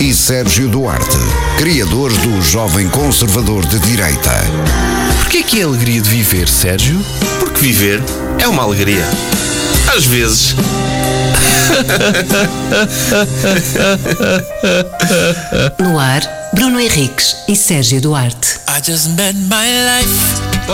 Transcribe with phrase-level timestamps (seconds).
[0.00, 1.16] e Sérgio Duarte,
[1.56, 4.30] criadores do Jovem Conservador de Direita.
[5.16, 7.04] Porquê que é a alegria de viver, Sérgio?
[7.40, 8.00] Porque viver
[8.38, 9.04] é uma alegria.
[9.96, 10.54] Às vezes.
[15.80, 16.22] No ar,
[16.52, 18.58] Bruno Henriques e Sérgio Duarte.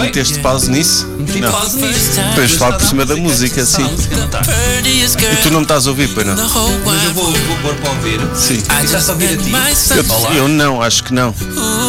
[0.01, 1.07] Meteste pausa nisso?
[1.41, 1.51] Não.
[1.53, 2.21] pausa nisso.
[2.31, 3.85] Depois falo por cima da música, sim.
[3.85, 6.35] E tu não me estás a ouvir, pois não?
[6.37, 8.21] Mas eu vou, vou pôr para ouvir.
[8.35, 8.55] Sim.
[8.81, 9.51] E estás a ouvir a ti?
[10.31, 11.35] Eu, eu não, acho que não.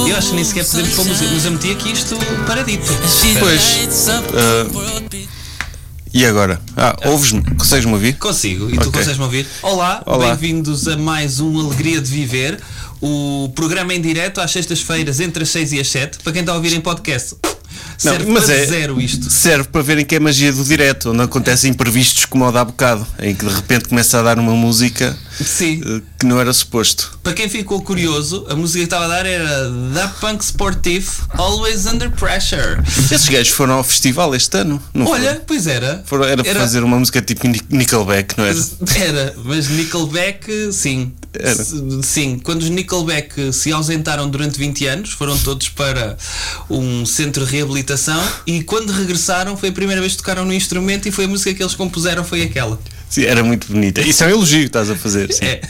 [0.08, 2.92] Eu acho que nem sequer podemos pôr música, mas eu meti aqui isto paradito.
[3.40, 4.08] Pois.
[4.10, 5.26] ah,
[6.14, 6.62] e agora?
[6.78, 7.44] Ah, ouves-me?
[7.56, 8.14] Consegues-me ouvir?
[8.18, 8.70] Consigo.
[8.70, 8.94] E tu Ok.
[8.94, 9.46] consegues-me ouvir?
[9.62, 10.28] Olá, Olá.
[10.30, 12.58] bem-vindos a mais um Alegria de Viver.
[13.02, 16.20] O programa em direto às sextas-feiras entre as 6 e as 7.
[16.24, 17.36] Para quem está a ouvir em podcast,
[17.98, 19.30] serve mas para é- zero isto.
[19.30, 22.66] Serve para verem que é magia do direto, onde acontecem imprevistos como o da há
[22.66, 25.82] bocado, em que de repente começa a dar uma música Sim.
[25.86, 27.18] eh, que não era suposto.
[27.22, 31.86] Para quem ficou curioso, a música que estava a dar era Da Punk Sportive, Always
[31.86, 32.82] Under Pressure.
[33.12, 35.42] Esses gajos foram ao festival este ano, não Olha, foram?
[35.46, 36.02] pois era.
[36.06, 38.56] Foram- era para fazer uma música tipo Nic- Nickelback, não era?
[38.96, 41.14] Era, mas Nickelback, sim.
[41.40, 41.66] Era.
[42.04, 46.18] Sim, quando os Nickelback se ausentaram durante 20 anos, foram todos para
[46.70, 51.08] um centro de reabilitação e quando regressaram foi a primeira vez que tocaram no instrumento
[51.08, 52.80] e foi a música que eles compuseram foi aquela.
[53.10, 54.02] Sim, era muito bonita.
[54.02, 55.30] Isso é um elogio que estás a fazer.
[55.42, 55.62] É.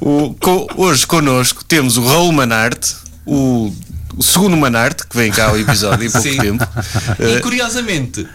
[0.00, 3.72] O- co- hoje connosco temos o Raul Manarte, o,
[4.16, 6.36] o segundo Manarte, que vem cá ao episódio há pouco Sim.
[6.38, 6.66] tempo.
[7.20, 8.26] E curiosamente,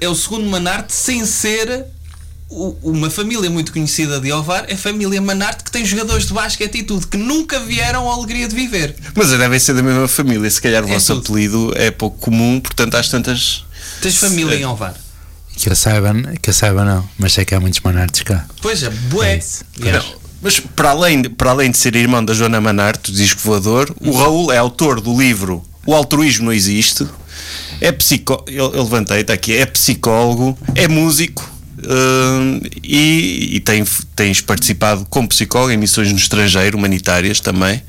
[0.00, 1.86] é o segundo Manarte sem ser
[2.50, 6.78] uma família muito conhecida de Ovar, é a família Manarte que tem jogadores de basquete
[6.78, 8.96] e tudo, que nunca vieram à alegria de viver.
[9.14, 10.50] mas devem ser da mesma família.
[10.50, 11.26] Se calhar o É vosso tudo.
[11.32, 13.64] apelido é pouco comum, portanto, às tantas.
[14.00, 14.94] Tens família em Ovar?
[15.56, 18.46] Que eu saiba, que eu saiba não, mas sei que há muitos manartes cá.
[18.62, 19.40] Pois é, bué.
[19.78, 20.04] Não,
[20.40, 23.92] mas para além, de, para além de ser irmão da Joana Manarte, do disco voador,
[24.00, 27.06] o Raul é autor do livro O Altruísmo Não Existe,
[27.80, 28.44] é psicó...
[28.46, 31.57] Eu, eu levantei, está aqui, é psicólogo, é músico
[31.88, 33.84] hum, e, e tem,
[34.14, 37.82] tens participado como psicólogo em missões no estrangeiro, humanitárias também,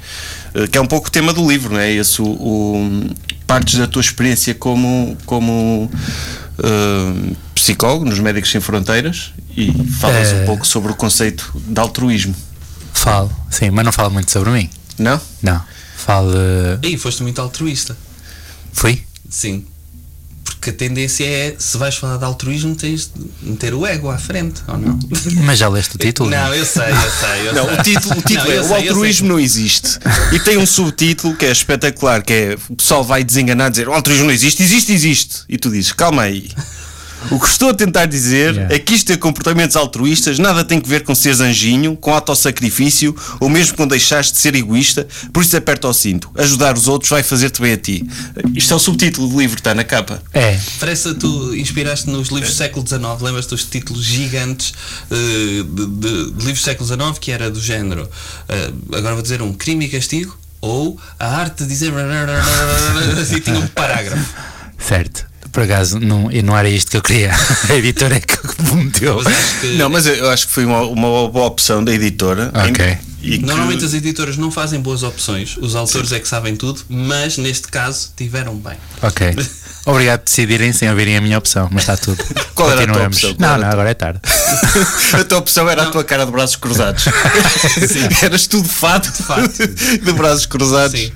[0.53, 1.91] eh, que é um pouco o tema do livro, não é?
[1.91, 3.09] Esse, o, o-
[3.45, 5.89] partes da tua experiência como, como
[6.63, 10.41] hum, psicólogo nos Médicos Sem Fronteiras e falas É.
[10.43, 12.35] um pouco sobre o conceito de altruísmo,
[12.93, 14.69] Falo, sim, mas não falo muito sobre mim.
[14.97, 15.19] não?
[15.41, 15.61] Não.
[15.97, 16.31] Falo.
[16.35, 17.95] eh, Aí foste muito altruísta.
[18.73, 19.03] Fui?
[19.29, 19.65] Sim.
[20.69, 24.17] Porque a tendência é, se vais falar de altruísmo, tens de meter o ego à
[24.17, 24.99] frente, ou não?
[25.43, 26.29] Mas já leste o título?
[26.29, 27.47] Não, eu sei, eu sei.
[27.47, 27.73] Eu Não, sei.
[27.77, 28.89] o título, o título Não, é O sei, sei.
[28.89, 29.99] altruísmo não existe.
[30.33, 33.93] E tem um subtítulo que é espetacular, que é o pessoal vai desenganar dizer o
[33.93, 35.35] altruísmo não existe, existe, existe.
[35.49, 36.49] E tu dizes, calma aí.
[37.31, 38.73] O que estou a tentar dizer Yeah.
[38.75, 43.15] é que isto ter comportamentos altruístas nada tem que ver com seres anjinho, com autossacrifício
[43.39, 46.31] ou mesmo com deixares de ser egoísta, por isso aperta ao cinto.
[46.35, 48.09] Ajudar os outros vai fazer-te bem a ti.
[48.55, 50.21] Isto é o subtítulo do livro, está na capa.
[50.33, 50.57] É.
[50.79, 54.73] Parece que tu inspiraste nos livros do século XIX, lembras-te dos títulos gigantes
[55.11, 58.09] eh, de, de- de livros do século XIX que era do género.
[58.47, 61.91] eh, agora vou dizer um crime e castigo ou a arte de dizer
[63.35, 64.25] e tinha um parágrafo.
[64.77, 65.28] Certo.
[65.51, 67.31] Por acaso, não, e não era isto que eu queria.
[67.69, 68.37] A editora é que
[68.75, 69.19] me meteu.
[69.61, 72.51] Que Não, mas eu- acho que foi uma, uma boa opção da editora.
[72.69, 72.97] Ok.
[73.21, 76.81] E que- normalmente as editoras não fazem boas opções, os autores é que sabem tudo,
[76.87, 78.77] mas neste caso tiveram bem.
[79.01, 79.35] Ok.
[79.85, 82.23] Obrigado por decidirem sem ouvirem a minha opção, mas está tudo.
[82.53, 83.23] Qual era a tua Continuamos.
[83.23, 83.35] opção?
[83.39, 84.19] Não, não, agora é tarde.
[85.13, 87.05] A tua opção era a tua cara de braços cruzados.
[88.21, 89.67] Eras tu de fato, de, fato.
[90.03, 90.99] de braços cruzados.
[90.99, 91.11] Sim.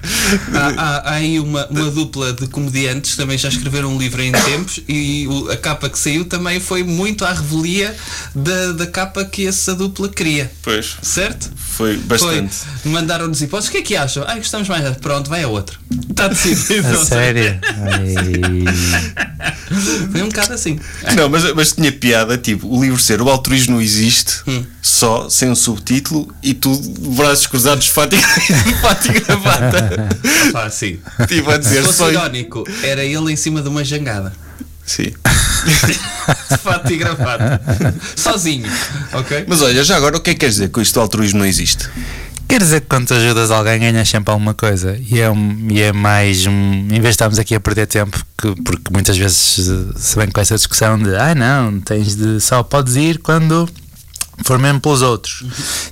[0.54, 4.32] Há, há- há aí uma, uma dupla de comediantes também já escreveram um livro em
[4.32, 7.96] tempos e o- a capa que saiu também foi muito à revelia
[8.34, 10.52] da, da capa que essa dupla queria.
[10.62, 11.52] Pois, Certo?
[11.56, 12.56] foi bastante.
[12.82, 12.92] Foi.
[12.92, 13.70] Mandaram-nos hipóteses.
[13.70, 14.24] O que é que acham?
[14.28, 14.98] Ai, gostamos mais.
[14.98, 15.76] Pronto, vai a outra.
[16.10, 16.88] Está decidido.
[16.88, 17.60] A sério?
[17.64, 18.63] Ai.
[20.12, 20.80] Foi um bocado assim.
[21.16, 24.64] Não, mas, mas tinha piada, tipo, o livro ser O Altruísmo não existe, Hum.
[24.82, 26.76] só, sem um subtítulo, e tu,
[27.16, 30.10] braços cruzados, fato e, gravata.
[30.54, 31.00] Pá, sim.
[31.28, 32.12] Tipo, a Se dizer fosse só.
[32.12, 34.34] irónico, era ele em cima de uma jangada.
[34.86, 35.14] Sim.
[36.52, 37.62] De fato e gravata.
[38.16, 38.70] Sozinho.
[39.14, 39.46] Ok?
[39.48, 41.46] Mas olha, já agora, o que é que queres dizer com isto do altruísmo não
[41.46, 41.88] existe?
[42.48, 45.00] Quer dizer que quando tu ajudas alguém ganhas sempre alguma coisa?
[45.10, 48.24] E é, um- e é mais um, em vez de estarmos aqui a perder tempo
[48.40, 52.40] que, porque muitas vezes eh, se vem com essa discussão de ah não, tens de
[52.40, 53.68] só podes ir quando
[54.44, 55.44] for mesmo pelos outros.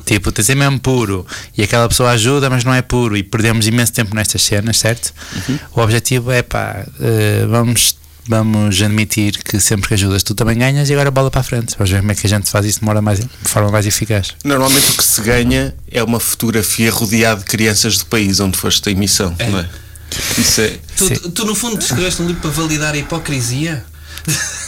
[0.05, 1.25] Tipo, tens de ser mesmo puro.
[1.57, 3.17] E aquela pessoa ajuda mas não é puro.
[3.17, 5.13] E perdemos imenso tempo nestas cenas, certo?
[5.75, 7.95] O objetivo é pá, eh, vamos
[8.27, 11.75] vamos admitir que sempre que ajudas tu também ganhas e agora bola para a frente.
[11.77, 14.35] Vamos ver como é que a gente faz isso de, mais, de forma mais eficaz.
[14.43, 18.89] Normalmente o que se ganha é uma fotografia rodeada de crianças do país onde foste
[18.89, 19.69] a emissão, não é?
[20.37, 20.77] Isso é.
[20.97, 23.85] Tu, tu, no fundo, escreveste um livro para validar a hipocrisia?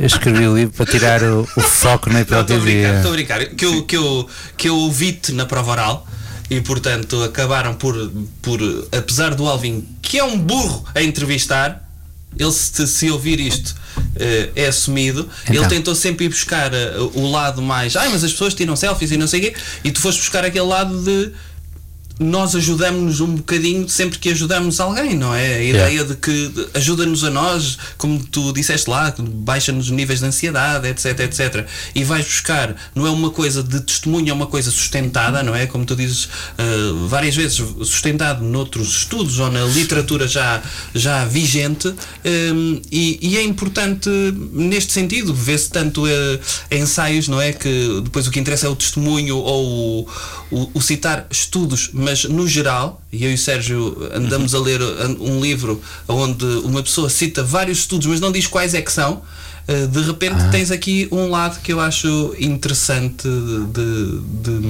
[0.00, 2.96] Eu escrevi o livro para tirar o, o foco na Não, estou a brincar, hipocrisia.
[2.96, 3.46] estou a brincar.
[3.46, 6.08] Que eu, que eu, que eu ouvi-te na prova oral
[6.50, 7.94] e, portanto, acabaram por,
[8.42, 8.60] por,
[8.90, 11.83] apesar do Alvin, que é um burro a entrevistar,
[12.38, 13.74] ele se, se ouvir isto
[14.16, 15.56] eh, é assumido, Então.
[15.56, 19.10] ele tentou sempre ir buscar eh, o lado mais, ai, mas as pessoas tiram selfies
[19.10, 19.54] e não sei o quê,
[19.84, 21.32] e tu foste buscar aquele lado de
[22.18, 25.56] nós ajudamos-nos um bocadinho sempre que ajudamos alguém, não é?
[25.56, 30.26] A ideia de que ajuda-nos a nós, como tu disseste lá, baixa-nos os níveis de
[30.26, 31.66] ansiedade, etc, etc.
[31.94, 35.66] E vais buscar, não é uma coisa de testemunho, é uma coisa sustentada, não é?
[35.66, 40.62] Como tu dizes uh, várias vezes, sustentado noutros estudos ou na literatura já,
[40.94, 44.08] já vigente, um, e, e é importante
[44.52, 46.08] neste sentido, vê-se tanto uh,
[46.70, 47.52] ensaios, não é?
[47.52, 50.08] Que depois o que interessa é o testemunho ou o,
[50.50, 54.80] o, o citar estudos, mas no geral, e eu e o Sérgio andamos a ler
[55.20, 59.22] um livro onde uma pessoa cita vários estudos, mas não diz quais é que são.
[59.68, 64.60] uh, De repente tens aqui um lado que eu acho interessante de, de,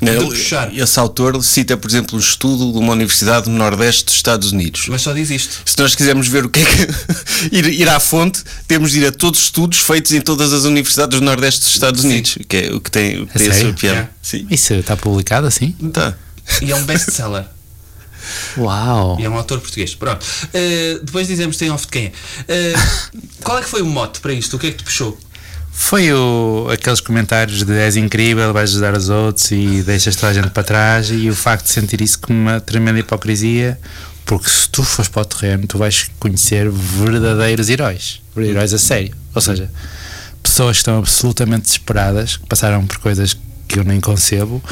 [0.00, 0.72] de Ele- puxar.
[0.76, 4.86] Esse autor cita, por exemplo, um estudo de uma universidade no Nordeste dos Estados Unidos.
[4.88, 5.60] Mas só diz isto.
[5.64, 7.50] Se nós quisermos ver o que é que.
[7.56, 10.62] ir, ir à fonte, temos de ir a todos os estudos feitos em todas as
[10.64, 13.48] universidades do Nordeste dos Estados Unidos, que é o que tem, o que A tem
[13.50, 13.98] a sua piada.
[13.98, 14.08] É.
[14.22, 14.46] Sim.
[14.50, 15.72] Isso está publicado assim?
[15.92, 16.14] Tá.
[16.62, 17.44] E é um best-seller.
[18.56, 19.16] Uau!
[19.20, 19.94] E é um autor português.
[19.94, 20.22] Pronto.
[20.22, 22.74] Uh, depois dizemos tem off de quem é.
[22.74, 24.56] Uh, qual é que foi o mote para isto?
[24.56, 25.18] O que é que te puxou?
[25.70, 30.34] Foi o, aqueles comentários de és incrível, vais ajudar os outros e deixas toda a
[30.34, 33.78] gente para trás e o facto de sentir isso como uma tremenda hipocrisia,
[34.26, 39.14] porque se tu fores para o terreno, tu vais conhecer verdadeiros heróis, heróis a sério.
[39.32, 39.70] Ou seja,
[40.42, 43.40] pessoas que estão absolutamente desesperadas, que passaram por coisas que
[43.76, 44.62] eu nem concebo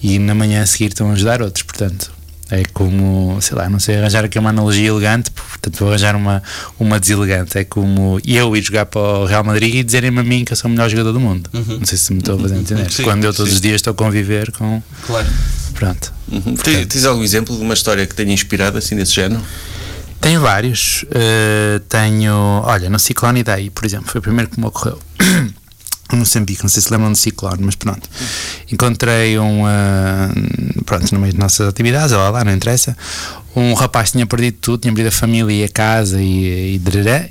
[0.00, 1.64] e na manhã a seguir estão a ajudar outros.
[1.64, 2.12] Portanto,
[2.50, 6.42] é como, sei lá, não sei arranjar aqui uma analogia elegante, portanto vou arranjar uma,
[6.78, 7.58] uma deselegante.
[7.58, 10.56] É como eu ir jogar para o Real Madrid e dizerem-me a mim que eu
[10.56, 11.50] sou o melhor jogador do mundo.
[11.52, 12.90] Não sei se me estou a fazer entender.
[12.90, 13.56] Sim, Quando eu todos sim.
[13.56, 14.82] os dias estou a conviver com.
[15.06, 15.26] Claro.
[15.74, 16.12] Pronto.
[16.32, 16.56] Uhum.
[16.56, 19.42] Tens, tens algum exemplo de uma história que tenha inspirado assim desse género?
[20.20, 21.04] Tenho vários.
[21.04, 22.32] Uh, tenho.
[22.64, 24.98] Olha, no Ciclone Day, por exemplo, foi o primeiro que me ocorreu.
[26.16, 28.08] Moçambique, não sei se lembram do ciclone, mas pronto.
[28.72, 29.64] Encontrei um.
[29.64, 32.96] uh, pronto, no meio de nossas atividades, ou lá, não interessa.
[33.54, 36.80] Um rapaz tinha perdido tudo, tinha perdido a família e a casa e, e,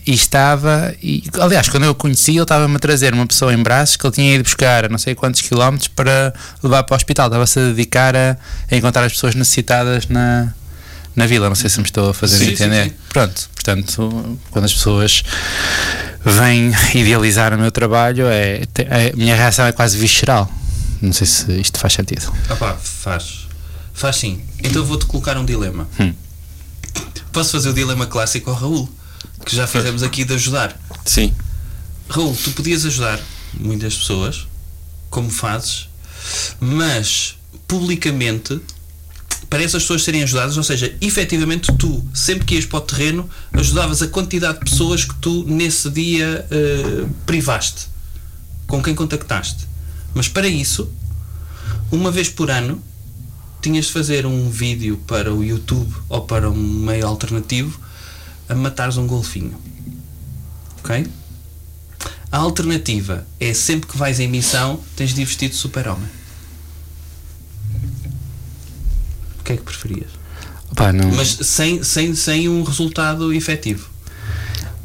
[0.05, 0.93] e estava.
[1.01, 4.05] E, aliás, quando eu o conheci, ele estava-me a trazer uma pessoa em braços que
[4.05, 7.27] ele tinha ido buscar a não sei quantos quilómetros para levar para o hospital.
[7.27, 8.37] Estava-se a dedicar a,
[8.69, 10.53] a encontrar as pessoas necessitadas na,
[11.17, 11.49] na vila.
[11.49, 12.83] Não sei se me estou a fazer Sim, sim, entender.
[12.85, 12.93] sim.
[13.09, 15.23] Pronto, portanto, quando as pessoas
[16.23, 20.49] vêm idealizar o meu trabalho, é, te- a minha reação é quase visceral.
[21.01, 22.31] Não sei se isto faz sentido.
[22.49, 23.47] Opá, faz.
[23.93, 24.41] Faz sim.
[24.63, 25.87] Então vou-te colocar um dilema.
[25.99, 26.13] Hum.
[27.31, 28.89] Posso fazer o dilema clássico ao Raul?
[29.45, 30.79] Que já fizemos aqui de ajudar.
[31.05, 31.33] Sim.
[32.09, 33.19] Raul, tu podias ajudar
[33.53, 34.47] muitas pessoas,
[35.09, 35.87] como fazes,
[36.59, 37.35] mas
[37.67, 38.59] publicamente
[39.49, 43.29] para essas pessoas serem ajudadas, ou seja, efetivamente tu, sempre que ias para o terreno,
[43.53, 47.87] ajudavas a quantidade de pessoas que tu nesse dia eh, privaste,
[48.65, 49.67] com quem contactaste.
[50.13, 50.91] Mas para isso,
[51.91, 52.81] uma vez por ano,
[53.61, 57.79] tinhas de fazer um vídeo para o YouTube ou para um meio alternativo
[58.49, 59.57] a matares um golfinho.
[60.79, 61.07] Ok?
[62.31, 66.09] A alternativa é sempre que vais em missão, tens de ir de super-homem.
[69.25, 70.09] O que é que preferias?
[70.75, 73.87] Pá, não, Mas sem, sem, sem um resultado efetivo.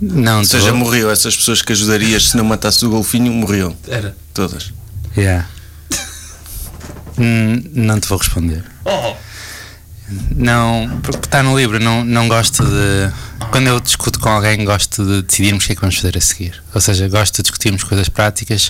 [0.00, 1.10] não Ou seja, tô- morreu.
[1.10, 3.76] Essas pessoas que ajudarias se não matasse o golfinho, morriam.
[3.88, 4.16] Era.
[4.32, 4.72] Todas.
[5.16, 5.46] Yeah.
[7.18, 8.64] Hum, não te vou responder.
[8.84, 9.14] Oh!
[10.34, 13.12] Não, porque está no livro, não, não gosto de.
[13.50, 16.20] Quando eu discuto com alguém, gosto de decidirmos o que é que vamos fazer a
[16.20, 16.62] seguir.
[16.74, 18.68] Ou seja, gosto de discutirmos coisas práticas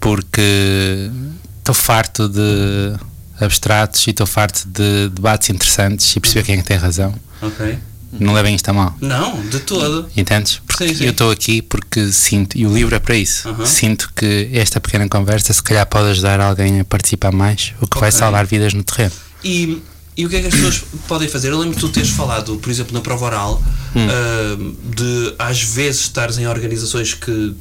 [0.00, 1.10] porque
[1.58, 2.94] estou farto de
[3.40, 7.14] abstratos e estou farto de debates interessantes e perceber quem é que tem razão.
[7.42, 7.78] Ok.
[8.16, 8.96] Não levem isto a mal.
[9.00, 10.08] Não, de todo.
[10.16, 10.60] Entendes?
[10.66, 11.04] Porque Sim, sim.
[11.04, 13.48] eu estou aqui porque sinto, e o livro é para isso.
[13.66, 17.98] Sinto que esta pequena conversa se calhar pode ajudar alguém a participar mais, o que
[17.98, 18.20] vai Ok.
[18.20, 19.10] salvar vidas no terreno.
[19.42, 19.82] E,
[20.16, 21.48] e o que é que as pessoas podem fazer?
[21.48, 23.60] Eu lembro que tu teres falado, por exemplo, na prova oral,
[23.96, 24.56] ah,
[24.96, 27.52] de às vezes estares em organizações que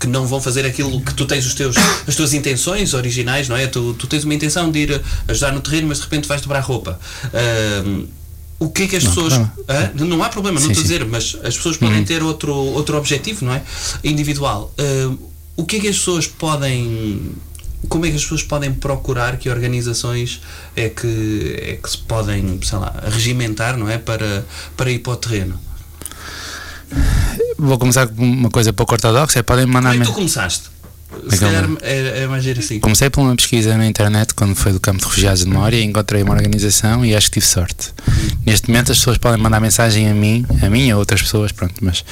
[0.00, 1.76] que não vão fazer aquilo que tu tens os teus,
[2.08, 3.66] as tuas intenções originais, não é?
[3.66, 6.60] Tu, tu tens uma intenção de ir ajudar no terreno, mas de repente vais dobrar
[6.60, 6.98] roupa.
[7.24, 8.04] Ah,
[8.58, 9.34] o que é que as Não pessoas.
[9.34, 9.50] Hã?
[9.94, 12.96] Não há problema, não Sim, estou a dizer, mas as pessoas podem ter outro, outro
[12.96, 13.62] objetivo, não é?
[14.02, 14.72] Individual.
[14.78, 15.14] Ah,
[15.56, 17.32] o que é que as pessoas podem.
[17.88, 20.40] Como é que as pessoas podem procurar que organizações
[20.76, 23.96] é que, é que se podem, sei lá, regimentar, não é?
[23.96, 25.58] Para, para ir para o terreno?
[27.58, 30.70] Vou começar com uma coisa pouco ortodoxa, é podem mandar Como é que tu começaste?
[31.28, 32.78] Se eu calhar me- é, é mais giro assim.
[32.80, 35.82] Comecei por uma pesquisa na internet quando foi do campo de refugiados de memória e
[35.84, 37.92] encontrei uma organização e acho que tive sorte.
[38.46, 41.52] Neste momento as pessoas podem mandar mensagem a mim, a mim ou a outras pessoas,
[41.52, 42.04] pronto, mas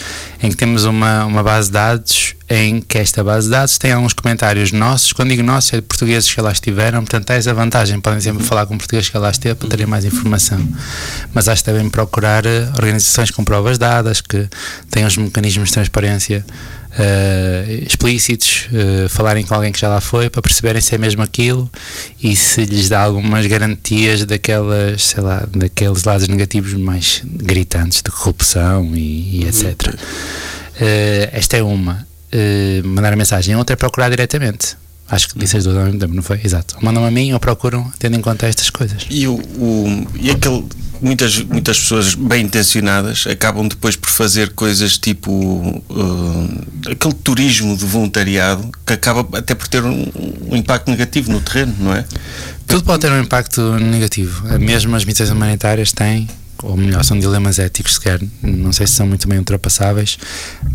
[0.43, 3.93] em que temos uma, uma base de dados em que esta base de dados tem
[3.93, 7.52] alguns comentários nossos, quando digo nossos é de portugueses que lá estiveram, portanto é essa
[7.52, 10.67] vantagem, podem sempre falar com portugueses que lá esteve para terem mais informação.
[11.35, 14.49] Mas acho devem procurar eh, organizações com provas dadas, que
[14.90, 16.45] tenham os mecanismos de transparência
[16.99, 21.23] eh, explícitos, eh, falarem com alguém que já lá foi para perceberem se é mesmo
[21.23, 21.71] aquilo
[22.21, 28.11] e se lhes dá algumas garantias daquelas, sei lá, daqueles lados negativos mais gritantes de
[28.11, 29.95] corrupção e, e etc.
[30.81, 32.07] Eh, esta é uma.
[32.85, 34.76] Mandar a mensagem, outra é procurar diretamente.
[35.10, 36.40] Acho que disse as duas ao mesmo tempo, não foi?
[36.44, 36.76] Exato.
[36.82, 39.06] Mandam a mim ou procuram, tendo em conta estas coisas.
[39.10, 40.64] E, o, o- e aquele.
[41.00, 47.84] Muitas, muitas pessoas bem intencionadas acabam depois por fazer coisas tipo uh, aquele turismo de
[47.86, 50.06] voluntariado que acaba até por ter um,
[50.50, 52.04] um impacto negativo no terreno, não é?
[52.66, 54.42] Tudo pode ter um impacto negativo.
[54.58, 56.28] Mesmo as missões humanitárias têm,
[56.64, 60.18] ou melhor, são dilemas éticos, sequer, não sei se são muito bem ultrapassáveis,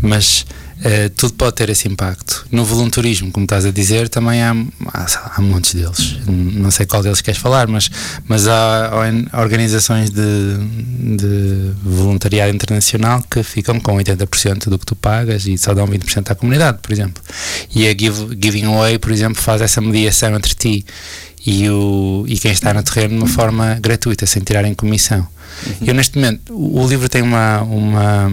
[0.00, 0.46] mas
[0.82, 2.46] eh, tudo pode ter esse impacto.
[2.50, 4.54] No voluntarismo, como estás a dizer, também há,
[4.88, 6.18] há, há montes deles.
[6.26, 7.90] Não sei qual deles queres falar, mas,
[8.26, 8.90] mas há,
[9.40, 10.58] organizações de,
[11.16, 16.30] de voluntariado internacional que ficam com 80% do que tu pagas e só dão 20%
[16.30, 17.22] à comunidade, por exemplo.
[17.74, 20.84] E a Give, Giving Away, por exemplo, faz essa mediação entre ti
[21.46, 25.26] e, o, e quem está no terreno de uma forma gratuita, sem tirarem comissão.
[25.86, 28.32] Eu, neste momento, o, o livro tem uma, uma.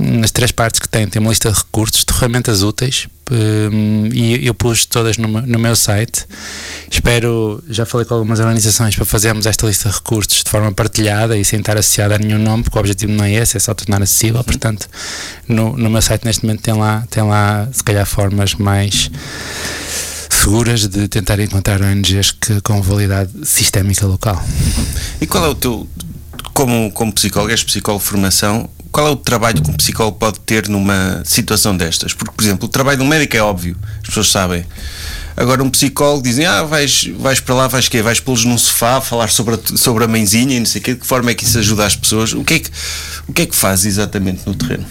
[0.00, 4.46] Nas três partes que tem, tem uma lista de recursos, de ferramentas úteis, hum, e
[4.46, 6.24] eu pus todas no, meu- no meu site.
[6.88, 11.36] Espero, já falei com algumas organizações para fazermos esta lista de recursos de forma partilhada
[11.36, 13.74] e sem estar associada a nenhum nome, porque o objetivo não é esse, é só
[13.74, 14.44] tornar acessível.
[14.44, 14.88] Portanto,
[15.48, 19.10] no, no meu site neste momento tem lá, tem lá, se calhar, formas mais
[20.30, 24.40] seguras de tentar encontrar ONGs que, com validade sistémica local.
[25.20, 25.88] E qual é o teu.
[26.54, 30.40] Como, como psicólogo, és psicólogo de formação, qual é o trabalho que um psicólogo pode
[30.40, 32.12] ter numa situação destas?
[32.14, 34.64] Porque, por exemplo, o trabalho de um médico é óbvio, as pessoas sabem.
[35.36, 38.02] Agora, um psicólogo dizem: Ah, vais, vais para lá, vais quê?
[38.02, 40.94] Vais pô-los num sofá, falar sobre a, sobre a mãezinha e não sei o quê.
[40.94, 42.32] De que forma é que isso ajuda as pessoas?
[42.32, 42.70] O que é que,
[43.28, 44.84] o que, é que faz exatamente no terreno?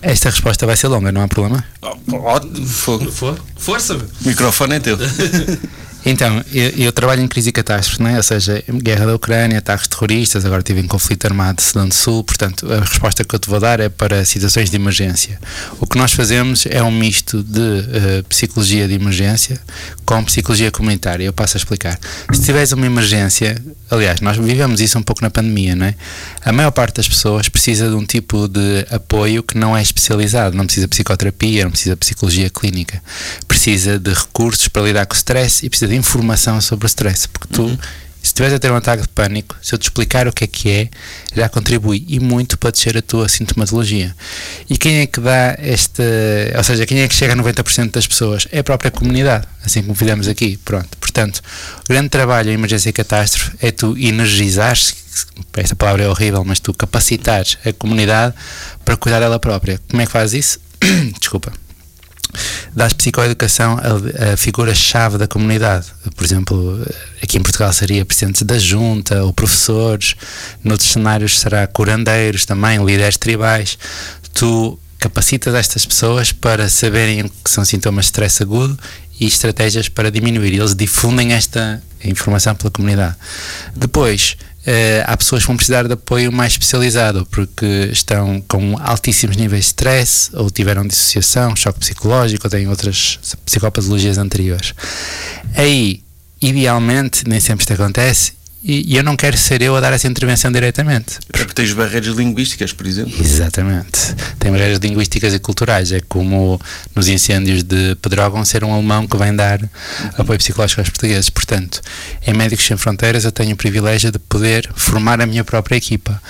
[0.00, 1.62] Esta resposta vai ser longa, não há problema?
[1.82, 3.10] Oh, ótimo, fogo.
[3.10, 3.94] For- Força!
[3.94, 4.06] meu.
[4.24, 4.96] O microfone é teu.
[6.04, 8.16] Então, eu, eu trabalho em crise e catástrofe, né?
[8.16, 11.94] ou seja, guerra da Ucrânia, ataques terroristas, agora estive em conflito armado de Sudão do
[11.94, 15.38] Sul, portanto, a resposta que eu te vou dar é para situações de emergência.
[15.80, 19.60] O que nós fazemos é um misto de eh, psicologia de emergência
[20.04, 21.24] com psicologia comunitária.
[21.24, 21.98] Eu passo a explicar.
[22.32, 23.56] Se tiveres uma emergência,
[23.90, 25.94] aliás, nós vivemos isso um pouco na pandemia, não é?
[26.44, 30.56] A maior parte das pessoas precisa de um tipo de apoio que não é especializado,
[30.56, 33.02] não precisa de psicoterapia, não precisa de psicologia clínica,
[33.46, 37.28] precisa de recursos para lidar com o stress e precisa de informação sobre o stress,
[37.28, 37.78] porque tu,
[38.26, 40.46] se estiveres a ter um ataque de pânico, se eu te explicar o que é
[40.48, 40.88] que é,
[41.32, 44.16] já contribui e muito para descer a tua sintomatologia.
[44.68, 46.02] E quem é que dá esta,
[46.56, 48.48] ou seja, quem é que chega a 90% das pessoas?
[48.50, 50.88] É a própria comunidade, assim como fizemos aqui, pronto.
[50.98, 51.40] Portanto,
[51.84, 54.96] o grande trabalho em emergência e catástrofe é tu energizares,
[55.56, 58.34] esta palavra é horrível, mas tu capacitares a comunidade
[58.84, 59.80] para cuidar dela própria.
[59.88, 60.58] Como é que faz isso?
[61.20, 61.52] Desculpa
[62.74, 65.86] dás psicoeducação a, a figuras-chave da comunidade.
[66.14, 66.86] Por exemplo,
[67.22, 70.14] aqui em Portugal seria presidentes da junta ou professores,
[70.62, 73.78] noutros cenários será curandeiros também, líderes tribais.
[74.34, 78.78] Tu capacitas estas pessoas para saberem o que são sintomas de stress agudo
[79.20, 80.54] e estratégias para diminuir.
[80.54, 83.16] Eles difundem esta informação pela comunidade.
[83.74, 84.36] Depois,
[85.04, 89.66] há pessoas que vão precisar de apoio mais especializado porque estão com altíssimos níveis de
[89.68, 94.74] stress ou tiveram dissociação, choque psicológico ou têm outras psicopatologias anteriores.
[95.54, 96.02] Aí,
[96.40, 98.32] idealmente, nem sempre isto acontece
[98.66, 101.18] e, e eu não quero ser eu a dar essa intervenção diretamente.
[101.28, 103.14] Até porque tens barreiras linguísticas, por exemplo.
[103.20, 104.16] Exatamente.
[104.40, 105.92] Tem barreiras linguísticas e culturais.
[105.92, 106.60] É como
[106.92, 109.60] nos incêndios de Pedrógão ser um alemão que vem dar
[110.18, 111.30] apoio psicológico aos portugueses.
[111.30, 111.80] Portanto,
[112.26, 116.20] em Médicos Sem Fronteiras eu tenho o privilégio de poder formar a minha própria equipa,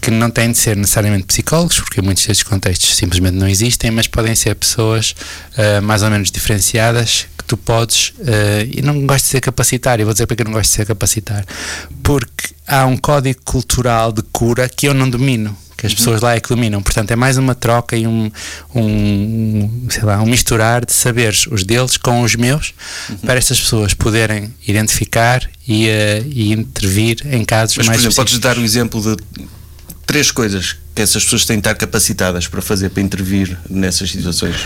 [0.00, 4.06] que não tem de ser necessariamente psicólogos, porque muitos destes contextos simplesmente não existem, mas
[4.06, 5.14] podem ser pessoas
[5.58, 10.14] ah, mais ou menos diferenciadas tu podes, eh, e não gosto de ser capacitário, vou
[10.14, 11.44] dizer porque eu não gosto de ser capacitar,
[12.02, 15.54] porque há um código cultural de cura que eu não domino.
[15.76, 18.30] Que as pessoas lá é que dominam, portanto é mais uma troca e um,
[18.72, 22.72] um, sei lá, um misturar de saberes os deles com os meus
[23.26, 28.14] para estas pessoas poderem identificar e, eh, e intervir em casos Mas, por mais exemplo,
[28.14, 29.16] podes dar o exemplo de
[30.06, 34.56] três coisas que essas pessoas têm de estar capacitadas para fazer, para intervir nessas situações.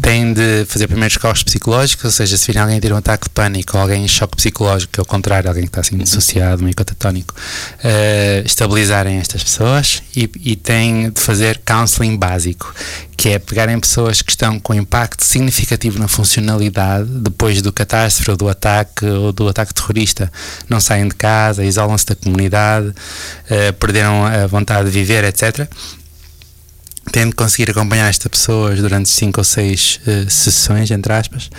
[0.00, 3.24] têm de fazer primeiros socorros psicológicos, ou seja, se virem alguém a ter um ataque
[3.24, 5.96] de pânico ou alguém em choque psicológico, que é o contrário, alguém que está assim
[5.96, 7.34] dissociado, meio catatónico,
[7.82, 12.72] eh, estabilizarem estas pessoas e, e têm de fazer counseling básico,
[13.16, 18.36] que é pegarem pessoas que estão com impacto significativo na funcionalidade depois do catástrofe ou
[18.36, 20.30] do ataque ou do ataque terrorista,
[20.68, 22.92] não saem de casa, isolam-se da comunidade,
[23.48, 25.71] eh, perderam a vontade de viver, etc
[27.10, 31.50] tendo conseguir acompanhar estas pessoas durante 5 ou 6 sessões, entre aspas,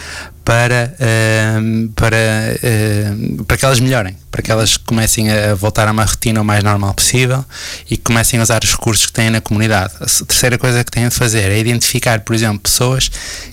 [0.43, 1.55] para, eh,
[1.95, 3.13] para, eh,
[3.47, 6.63] para que elas melhorem, para que elas comecem a voltar a uma rotina o mais
[6.63, 7.45] normal possível
[7.89, 9.93] e comecem a usar os recursos que têm na comunidade.
[10.01, 13.09] A terceira coisa que têm de fazer é identificar, por exemplo, pessoas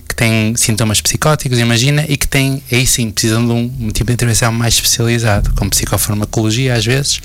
[0.07, 4.07] que têm sintomas psicóticos, imagina, e que têm, aí sim, precisam de um, um tipo
[4.07, 7.21] de intervenção mais especializado, com psicofarmacologia às vezes,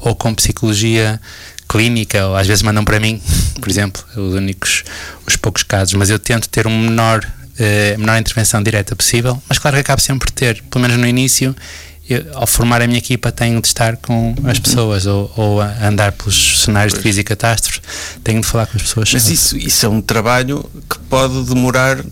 [0.00, 1.20] ou com psicologia
[1.68, 3.20] clínica, ou às vezes mandam para mim,
[3.60, 4.84] por exemplo, os únicos,
[5.26, 7.24] os poucos casos, mas eu tento ter um menor,
[7.58, 11.06] eh, menor intervenção direta possível, mas claro que acabo sempre por ter, pelo menos no
[11.06, 11.54] início,
[12.08, 16.12] eu, ao formar a minha equipa tenho de estar com as pessoas ou, ou andar
[16.12, 17.80] pelos cenários de crise e catástrofe,
[18.22, 19.10] tenho de falar com as pessoas.
[19.12, 22.04] Mas isso, isso é um trabalho que pode demorar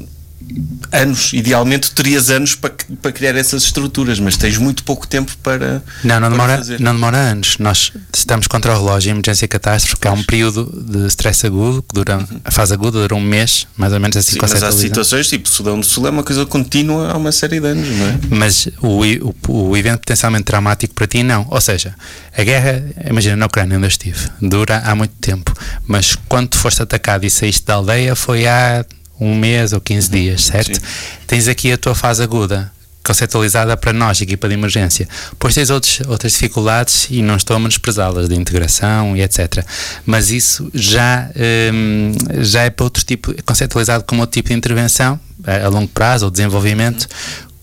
[0.90, 1.32] anos.
[1.32, 5.82] Idealmente terias anos para, para criar essas estruturas, mas tens muito pouco tempo para.
[6.04, 6.80] Não, não para demora, fazer.
[6.80, 7.56] não demora anos.
[7.58, 11.82] Nós estamos contra o relógio em emergência catástrofe, que é um período de stress agudo,
[11.82, 14.72] que dura, a fase aguda dura um mês, mais ou menos assim Sim, mas há
[14.72, 18.06] situações tipo Sudão do Sul é uma coisa contínua há uma série de anos, não
[18.06, 18.18] é?
[18.30, 19.02] Mas o,
[19.48, 21.46] o, o evento potencialmente traumático para ti, não.
[21.50, 21.94] Ou seja,
[22.36, 25.52] a guerra, imagina, na Ucrânia, onde eu estive, dura há muito tempo.
[25.86, 28.84] Mas quando foste atacado e saíste da aldeia, foi há
[29.22, 30.74] um mês ou 15 dias, certo?
[30.74, 30.82] Sim.
[31.26, 32.70] Tens aqui a tua fase aguda.
[33.04, 35.08] Conceptualizada para nós, equipa de emergência.
[35.30, 39.64] Depois tens outros, outras dificuldades e não estou a menosprezá-las, de integração e etc.
[40.06, 41.28] Mas isso já,
[41.74, 45.68] hum, já é para outro tipo, é conceptualizado como outro tipo de intervenção, a, a
[45.68, 47.08] longo prazo ou desenvolvimento,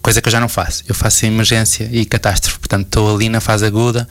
[0.01, 0.83] coisa que eu já não faço.
[0.87, 4.07] Eu faço emergência e catástrofe, portanto estou ali na fase aguda,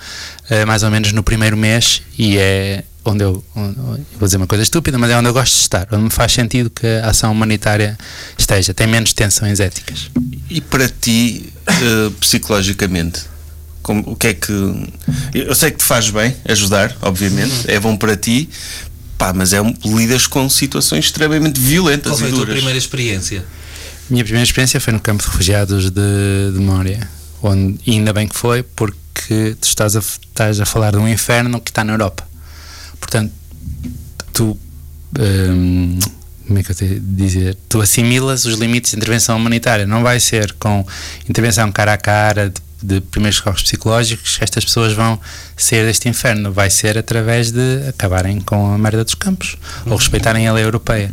[0.48, 3.84] eh, mais ou menos no primeiro mês, e é onde eu, onde- eu
[4.18, 6.32] vou dizer uma coisa estúpida, mas é onde eu gosto de estar, onde me faz
[6.32, 7.96] sentido que a ação humanitária
[8.36, 10.10] esteja, tem menos tensões éticas.
[10.50, 13.22] E para ti, eh, psicologicamente,
[13.82, 14.52] como, o que é que.
[15.34, 17.64] Eu sei que te faz bem ajudar, obviamente, Uhum.
[17.68, 18.48] é bom para ti,
[19.16, 22.54] pá, mas é um, lidas com situações extremamente violentas Qual foi e a tua duras.
[22.56, 23.44] primeira experiência?
[24.10, 27.08] Minha primeira experiência foi no campo de refugiados de, de Mória,
[27.42, 31.08] onde, e ainda bem que foi, porque tu estás a, estás a falar de um
[31.08, 32.27] inferno que está na Europa.
[33.00, 33.32] Portanto,
[34.32, 34.58] tu.
[35.18, 35.98] hum,
[36.46, 37.56] como é que eu te dizer?
[37.68, 39.86] Tu assimilas os limites de intervenção humanitária.
[39.86, 40.84] Não vai ser com
[41.28, 45.20] intervenção cara a cara, de, de primeiros socorros psicológicos, que estas pessoas vão
[45.58, 46.50] sair deste inferno.
[46.50, 51.12] Vai ser através de acabarem com a merda dos campos ou respeitarem a lei europeia.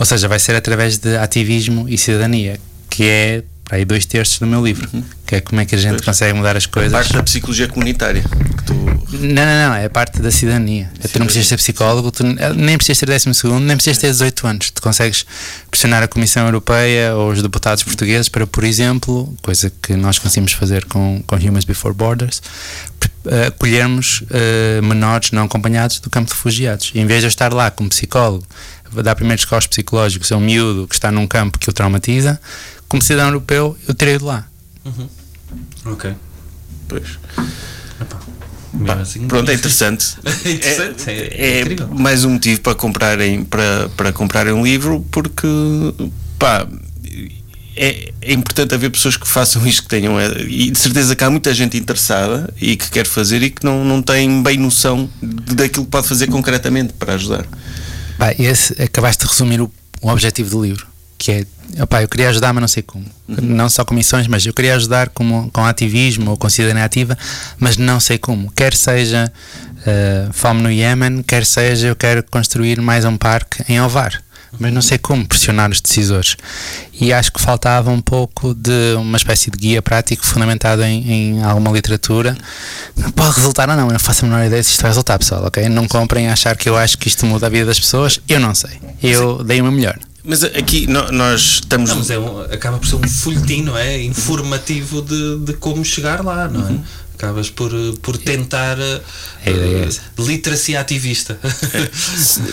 [0.00, 2.58] Ou seja, vai ser através de ativismo e cidadania,
[2.90, 4.86] que é para aí dois terços do meu livro.
[5.26, 6.04] Que é como é que a gente Pois.
[6.04, 6.92] consegue mudar as coisas.
[6.92, 8.22] Parte da psicologia comunitária.
[8.66, 10.90] Tu, Não, não, não, é a parte da cidadania.
[11.10, 12.22] tu não precisas ser psicólogo, tu
[12.54, 14.70] nem precisas ter 12 segundo, nem precisas ter 18 anos.
[14.70, 15.24] Tu consegues
[15.70, 20.52] pressionar a Comissão Europeia ou os deputados portugueses para, por exemplo, coisa que nós conseguimos
[20.52, 22.42] fazer com, com Humans Before Borders,
[23.24, 26.90] eh, acolhermos eh, menores não acompanhados do campo de refugiados.
[26.94, 28.44] E em vez de eu estar lá como psicólogo,
[29.02, 32.38] dar primeiros socorros psicológicos a um miúdo que está num campo que o traumatiza,
[32.92, 34.46] como cidadão europeu, eu tirei de lá.
[35.86, 36.12] Ok.
[36.88, 37.18] pois.
[38.74, 40.14] Mesmo Pá, assim- pronto, é interessante.
[40.44, 45.00] É interessante, é- é é mais um motivo para comprarem, para, para comprarem um livro,
[45.10, 45.46] porque
[46.38, 46.66] pá,
[47.74, 50.20] é, é importante haver pessoas que façam isto, que tenham.
[50.20, 53.64] eh, E de certeza que há muita gente interessada e que quer fazer e que
[53.64, 57.46] não, não tem bem noção de- daquilo que pode fazer concretamente para ajudar.
[58.18, 60.86] Pá, esse, acabaste de resumir o, o objetivo do livro,
[61.22, 63.06] que é, opá, eu queria ajudar, mas não sei como.
[63.28, 67.16] Não só com missões, mas eu queria ajudar como, com ativismo ou com cidadania ativa,
[67.60, 68.50] mas não sei como.
[68.50, 69.32] Quer seja
[69.86, 74.20] eh, fome no Iémen, quer seja eu quero construir mais um parque em Ovar.
[74.58, 76.36] Mas não sei como pressionar os decisores.
[76.92, 81.42] E acho que faltava um pouco de uma espécie de guia prático fundamentado em, em
[81.42, 82.36] alguma literatura.
[83.14, 85.44] Pode resultar ou não, eu não faço a menor ideia se isto vai resultar, pessoal,
[85.44, 85.68] ok?
[85.70, 88.20] Não comprem a achar que eu acho que isto muda a vida das pessoas.
[88.28, 88.78] Eu não sei.
[89.02, 89.98] Eu dei o meu melhor.
[90.24, 91.90] Mas aqui nós estamos.
[91.90, 94.00] Não, mas é um- acaba por ser um folhetim, não é?
[94.02, 96.78] Informativo de, de como chegar lá, não é?
[97.14, 99.00] Acabas por, por tentar eh,
[99.46, 100.00] é eh, essa.
[100.18, 101.38] literacia ativista.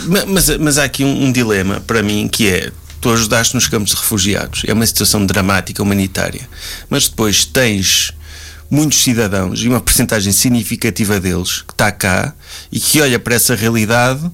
[0.06, 3.66] Ma- Mas, mas há aqui um, um dilema para mim que é tu ajudaste nos
[3.66, 6.48] campos de refugiados, é uma situação dramática humanitária,
[6.88, 8.12] mas depois tens
[8.70, 12.34] muitos cidadãos e uma percentagem significativa deles que está cá
[12.70, 14.30] e que olha para essa realidade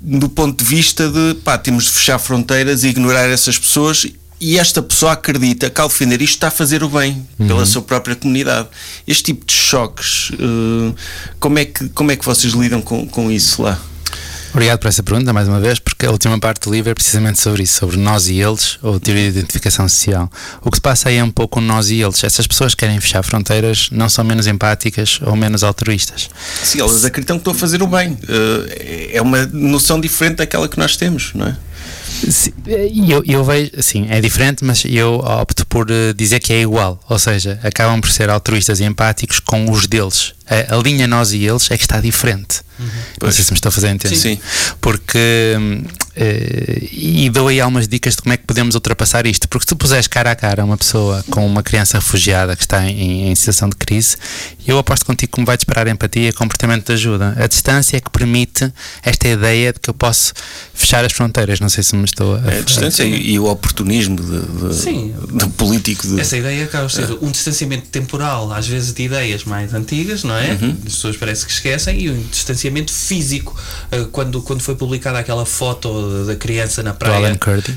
[0.00, 4.06] do ponto de vista de pá, temos de fechar fronteiras e ignorar essas pessoas
[4.40, 7.80] e esta pessoa acredita que ao defender isto está a fazer o bem pela sua
[7.80, 8.68] própria comunidade.
[9.06, 10.94] Este tipo de choques, eh,
[11.40, 13.80] como, é que, como é que vocês lidam com, com isso lá?
[14.54, 17.40] Obrigado por essa pergunta, mais uma vez, porque a última parte do livro é precisamente
[17.40, 20.30] sobre isso, sobre nós e eles, ou teoria de identificação social.
[20.62, 22.22] O que se passa aí é um pouco nós e eles.
[22.22, 26.30] Essas pessoas que querem fechar fronteiras não são menos empáticas ou menos altruístas.
[26.62, 28.16] Sim, elas acreditam que estão a fazer o bem.
[28.28, 31.56] Eh, é uma noção diferente daquela que nós temos, não é?
[32.30, 32.54] Se-
[32.92, 36.60] E eu, eu vejo, assim, é diferente, mas eu opto por eh, dizer que é
[36.62, 37.00] igual.
[37.08, 40.32] Ou seja, acabam por ser altruístas e empáticos com os deles.
[40.48, 42.60] A, a linha nós e eles é que está diferente.
[42.78, 42.86] Não
[43.20, 43.34] Pois.
[43.36, 44.16] sei se me estou a fazer entender.
[44.16, 44.38] Sim.
[44.80, 45.18] Porque.
[45.58, 45.82] hum,
[46.16, 49.48] eh, e dou aí algumas dicas de como é que podemos ultrapassar isto.
[49.48, 52.84] Porque se tu puseres cara a cara uma pessoa com uma criança refugiada que está
[52.88, 54.16] em, em situação de crise,
[54.66, 57.34] eu aposto contigo que me vai disparar empatia e comportamento de ajuda.
[57.38, 60.32] A distância é que permite esta ideia de que eu posso
[60.72, 61.58] fechar as fronteiras.
[61.60, 62.52] Não sei se me estou a.
[62.52, 65.14] É a distância e, e o oportunismo de, de- Sim.
[65.32, 66.06] do político.
[66.06, 70.22] De, Essa ideia acaba por ser um distanciamento temporal, às vezes de ideias mais antigas,
[70.24, 70.52] não é?
[70.52, 70.76] Uhum.
[70.86, 73.54] As pessoas parece que esquecem, e um distanciamento físico.
[73.92, 77.14] Uh, Quando, quando foi publicada aquela foto da criança na praia.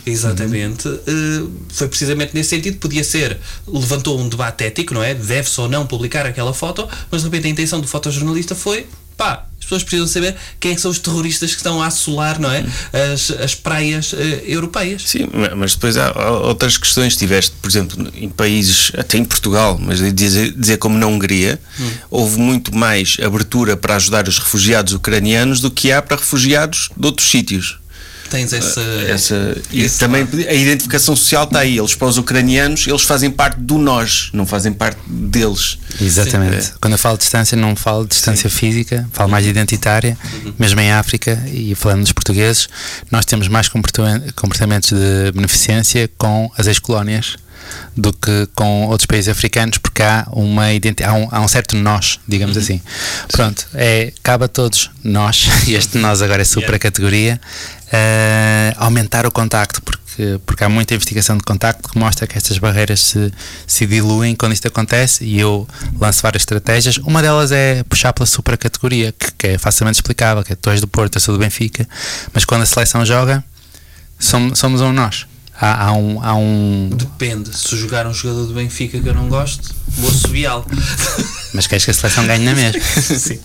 [0.06, 0.88] Exatamente.
[0.88, 2.78] uh, Foi precisamente nesse sentido.
[2.78, 5.13] Podia ser, levantou um debate ético, não é?
[5.13, 8.86] Deve-se ou não publicar aquela foto, mas de repente a intenção do fotojornalista foi.
[9.17, 12.49] Pá, as pessoas precisam saber quem é são os terroristas que estão a assolar, não
[12.51, 12.63] é?
[13.13, 15.01] As, as praias eh, europeias.
[15.06, 17.17] Sim, ma- mas depois há, há outras questões.
[17.17, 21.91] Tiveste, por exemplo, em países, até em Portugal, mas dizer, dizer como na Hungria, Hum.
[22.10, 27.06] houve muito mais abertura para ajudar os refugiados ucranianos do que há para refugiados de
[27.06, 27.80] outros sítios.
[28.30, 28.82] Tens essa.
[29.08, 30.38] Essa, e esse também lado.
[30.48, 31.78] a identificação social está aí.
[31.78, 35.78] Eles para os ucranianos, eles fazem parte do nós, não fazem parte deles.
[36.02, 36.66] Exatamente.
[36.66, 36.72] Sim.
[36.82, 40.18] Quando eu falo de distância, não falo de distância física, falo mais de identitária.
[40.60, 42.68] Mesmo em África, e falando dos portugueses,
[43.12, 47.36] nós temos mais comportamen- comportamentos de beneficência com as ex-colónias
[47.96, 51.76] do que com outros países africanos, porque há, uma identi- há, um, há um certo
[51.76, 52.82] nós, digamos assim.
[53.32, 57.39] Pronto, é, cabe a todos nós, e este nós agora é super a categoria,
[57.91, 62.58] eh, aumentar o contacto, porque, porque há muita investigação de contacto que mostra que estas
[62.58, 63.32] barreiras se,
[63.65, 65.67] se diluem quando isto acontece e eu
[66.00, 66.98] lanço várias estratégias.
[66.98, 70.82] Uma delas é puxar pela supercategoria, que, que é facilmente explicável, que é tu és
[70.82, 71.88] do Porto, eu sou do Benfica,
[72.34, 73.43] mas quando a seleção joga,
[74.20, 75.27] somos, somos um nós.
[75.60, 76.89] Há, há um, há um.
[76.93, 77.58] Depende.
[77.58, 80.65] Se jogar um jogador do Benfica que eu não gosto, vou subiá-lo.
[81.58, 82.80] Mas queres que a seleção ganhe na mesma?
[83.02, 83.39] sim.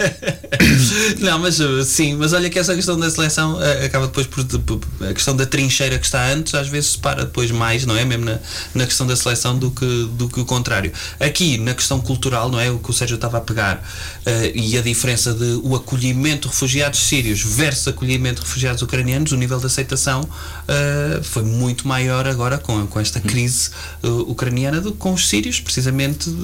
[1.20, 4.42] não, mas uh, sim, mas olha que essa questão da seleção uh, acaba depois por,
[4.42, 8.06] por- a questão da trincheira que está antes, às vezes separa depois mais, não é?
[8.06, 8.38] Mesmo na,
[8.74, 10.90] na questão da seleção do que, do que o contrário.
[11.20, 12.70] Aqui, na questão cultural, não é?
[12.70, 16.54] O que o Sérgio estava a pegar uh, e a diferença de o acolhimento de
[16.54, 22.26] refugiados sírios versus acolhimento de refugiados ucranianos, o nível de aceitação uh, foi muito maior
[22.26, 23.68] agora com, com esta crise
[24.02, 26.34] uh, ucraniana do que com os sírios, precisamente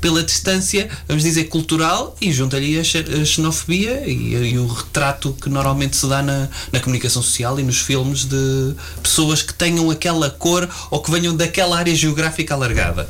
[0.00, 4.66] pela distância, vamos dizer, cultural e junto ali a, xe- a xenofobia e, e o
[4.66, 9.52] retrato que normalmente se dá na, na comunicação social e nos filmes de pessoas que
[9.54, 13.08] tenham aquela cor ou que venham daquela área geográfica alargada.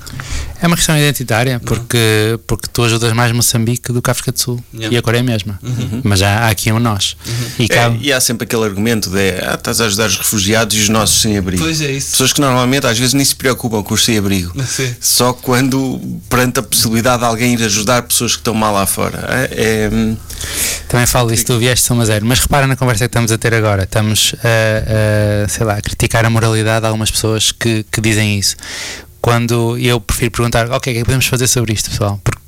[0.60, 4.40] É uma questão identitária, porque, porque tu ajudas mais Moçambique do que a África do
[4.40, 4.64] Sul.
[4.72, 4.94] Yeah.
[4.94, 5.60] E a Coreia é a mesma.
[6.02, 7.16] Mas há, há aqui um nós.
[7.58, 10.80] E É, e há sempre aquele argumento de ah, estás a ajudar os refugiados e
[10.80, 11.62] os nossos sem abrigo.
[11.62, 12.12] Pois é isso.
[12.12, 14.52] Pessoas que normalmente às vezes nem se preocupam com os sem abrigo.
[14.64, 14.94] Sim.
[15.00, 19.18] Só quando perante a possibilidade de alguém ir ajudar pessoas que estão mal lá fora.
[19.50, 19.90] É, é,
[20.86, 23.54] Também falo isso, tu vieste São Zero, mas repara na conversa que estamos a ter
[23.54, 23.84] agora.
[23.84, 28.38] Estamos a, a, sei lá, a criticar a moralidade de algumas pessoas que, que dizem
[28.38, 28.56] isso.
[29.20, 32.20] Quando eu prefiro perguntar, ok, o que é que podemos fazer sobre isto, pessoal?
[32.22, 32.42] Porque,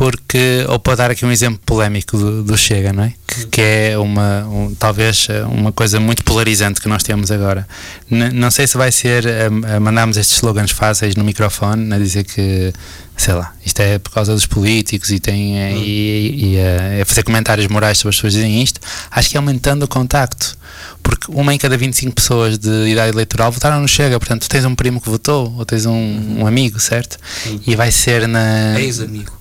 [0.00, 3.12] porque ou para dar aqui um exemplo polémico do, do Chega, não é?
[3.26, 7.68] Que, que é uma, um, talvez eh, uma coisa muito polarizante que nós temos agora.
[8.10, 11.98] N- não sei se vai ser a, a mandarmos estes slogans fáceis no microfone, a
[11.98, 12.72] dizer que
[13.14, 17.04] sei lá, isto é por causa dos políticos e tem eh, e, e, eh, a
[17.04, 20.56] fazer comentários morais sobre as pessoas dizem isto, acho que é aumentando o contacto.
[21.02, 24.64] Porque uma em cada 25 pessoas de idade eleitoral votaram no Chega, portanto, tu tens
[24.64, 27.18] um primo que votou, ou tens um, um amigo, certo?
[27.66, 28.80] E vai ser na.
[28.80, 29.39] Ex-amigo.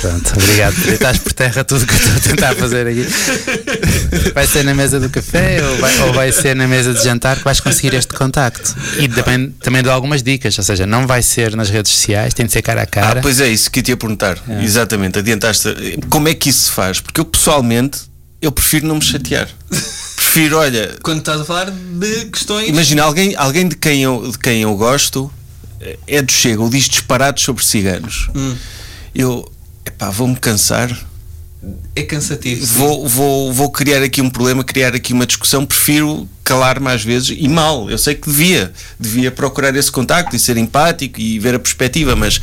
[0.00, 0.74] Pronto, obrigado.
[0.88, 3.06] Estás por terra tudo que eu estou a tentar fazer aqui.
[4.34, 7.36] Vai ser na mesa do café ou vai, ou vai ser na mesa de jantar
[7.38, 8.74] que vais conseguir este contacto.
[8.98, 12.46] E também, também dou algumas dicas, ou seja, não vai ser nas redes sociais, tem
[12.46, 13.20] de ser cara a Ah, cara.
[13.20, 14.38] pois é, isso que eu te ia perguntar.
[14.62, 15.68] Exatamente, adiantaste.
[16.08, 17.00] Como é que isso se faz?
[17.00, 18.00] Porque eu pessoalmente
[18.42, 19.48] eu prefiro não me chatear.
[20.16, 22.68] prefiro, olha, Quando estás a falar de questões.
[22.68, 25.30] imagina alguém, alguém de, quem eu, de quem eu gosto
[26.06, 28.28] é do Chega, ou diz disparados sobre ciganos.
[28.34, 28.54] Hum.
[29.14, 29.50] Eu,
[29.84, 30.90] epá, vou-me cansar.
[31.94, 32.64] É cansativo.
[32.66, 32.78] sim.
[32.78, 35.66] Vou, vou, vou criar aqui um problema, criar aqui uma discussão.
[35.66, 37.88] Prefiro calar mais vezes e mal.
[37.88, 42.16] Eu sei que devia, devia procurar esse contacto e ser empático e ver a perspectiva,
[42.16, 42.40] mas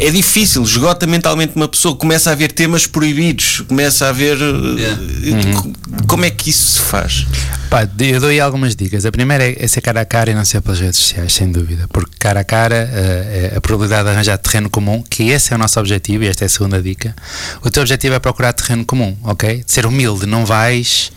[0.00, 0.64] é difícil.
[0.64, 1.94] Esgota mentalmente uma pessoa.
[1.94, 4.36] Começa a haver temas proibidos, começa a haver.
[4.36, 7.24] eh, Como é que isso se faz?
[7.70, 9.06] Pá, eu dou aí algumas dicas.
[9.06, 11.52] A primeira é, é ser cara a cara e não ser pelas redes sociais, sem
[11.52, 11.86] dúvida.
[11.92, 15.56] Porque cara a cara eh, é a probabilidade de arranjar terreno comum, que esse é
[15.56, 17.14] o nosso objetivo, e esta é a segunda dica.
[17.62, 19.62] O teu objetivo é procurar terreno comum, ok?
[19.64, 21.12] De ser humilde, não vais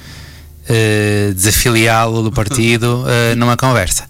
[0.70, 4.06] eh, desafiliá-lo do partido eh, numa conversa.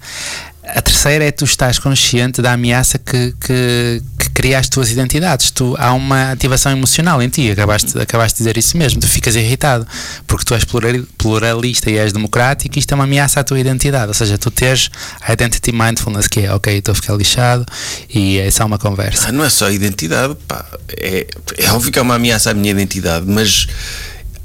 [0.69, 5.49] A terceira é tu estás consciente da ameaça que, que, que cria as tuas identidades.
[5.49, 8.99] Tu, há uma ativação emocional em ti, acabaste, acabaste de dizer isso mesmo.
[8.99, 9.87] Tu ficas irritado
[10.27, 13.57] porque tu és plural- pluralista e és democrático e isto é uma ameaça à tua
[13.57, 14.09] identidade.
[14.09, 14.91] Ou seja, tu tens
[15.21, 17.65] a identity mindfulness, que é ok, estou a ficar lixado
[18.13, 19.29] e é só uma conversa.
[19.29, 20.65] Ah, não é só a identidade, pá.
[20.97, 21.27] É,
[21.59, 23.67] é óbvio que é uma ameaça à minha identidade, mas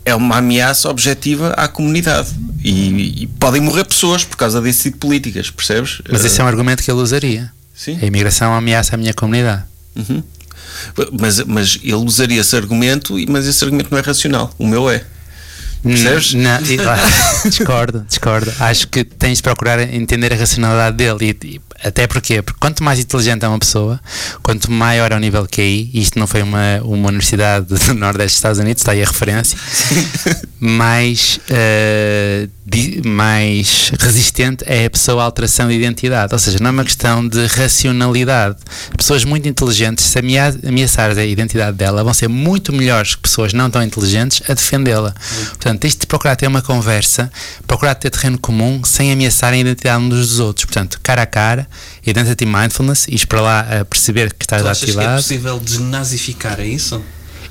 [0.04, 2.28] é uma ameaça objetiva à comunidade.
[2.64, 6.00] E, e podem morrer pessoas por causa desse tipo de políticas, percebes?
[6.10, 7.52] Mas esse é um argumento que ele usaria.
[7.74, 7.98] Sim.
[8.00, 9.64] A imigração é ameaça à minha comunidade.
[9.96, 10.22] Uhum.
[11.20, 14.54] Mas, mas ele usaria esse argumento, e- mas esse argumento não é racional.
[14.58, 15.04] O meu é.
[15.82, 16.34] Percebes?
[16.34, 18.52] Não, e- ah, discordo, discordo.
[18.60, 21.36] Acho que tens de procurar entender a racionalidade dele.
[21.44, 24.00] E até porque, porque quanto mais inteligente é uma pessoa,
[24.42, 28.26] quanto maior é o nível QI, e isto não foi uma, uma universidade do Nordeste
[28.32, 29.56] dos Estados Unidos, está aí a referência,
[30.60, 31.40] mais,
[32.64, 36.32] di- mais resistente é a pessoa à alteração de identidade.
[36.32, 38.56] Ou seja, não é uma questão de racionalidade.
[38.96, 43.52] Pessoas muito inteligentes, se amea- ameaçares a identidade dela, vão ser muito melhores que pessoas
[43.52, 45.14] não tão inteligentes a defendê-la.
[45.48, 47.30] Portanto, tens de procurar ter uma conversa,
[47.66, 50.64] procurar ter terreno comum sem ameaçar a identidade uns dos outros.
[50.64, 51.66] Portanto, cara a cara,
[52.06, 56.61] identity mindfulness, e para lá a perceber que estás Tu achas que é possível desnazificar,
[56.61, 57.02] é isso?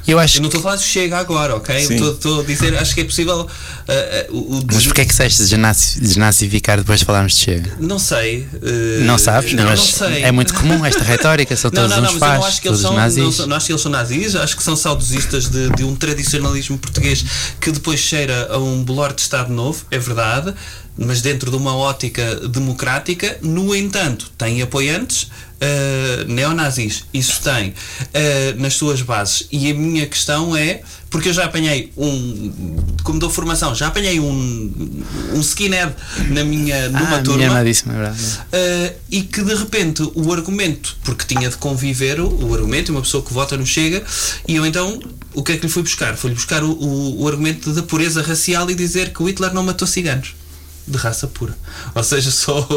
[0.07, 1.75] Eu acho Eu não estou a falar de chega agora, ok?
[1.77, 3.47] Estou- a dizer, acho que é possível.
[3.88, 7.77] ah, ah, o, Mas porquê é que disseste desnazi- desnazificar depois de falarmos de chega?
[7.79, 8.47] Não sei.
[8.63, 9.53] eh, Não sabes?
[9.53, 10.23] Não, mas não sei.
[10.23, 12.62] é muito comum esta retórica, são Não, todos não, não, uns eu não fachos, acho
[12.63, 13.36] que eles todos são, não, nazis.
[13.36, 16.79] são- não acho que eles são nazis, acho que são saudosistas de, de um tradicionalismo
[16.79, 17.23] português
[17.62, 20.51] que depois cheira a um bolor de Estado novo, é verdade,
[20.97, 25.30] mas dentro de uma ótica democrática, no entanto, tem apoiantes
[25.63, 27.73] eh, neonazis, isso tem
[28.13, 29.47] eh, nas suas bases.
[29.51, 34.19] E a minha questão é, porque eu já apanhei um, como dou formação, já apanhei
[34.19, 35.93] um, um skinhead
[36.30, 37.38] na minha, numa ah, turma.
[37.38, 38.17] minha é verdade.
[38.23, 43.01] Uh, e que de repente o argumento, porque tinha de conviver o, o argumento, uma
[43.01, 44.04] pessoa que vota no Chega,
[44.47, 44.99] e eu então
[45.34, 46.17] o que é que lhe fui buscar?
[46.17, 49.63] Fui-lhe buscar o, o, o argumento da pureza racial e dizer que o Hitler não
[49.63, 50.40] matou ciganos.
[50.87, 51.55] De raça pura.
[51.93, 52.67] Ou seja, só.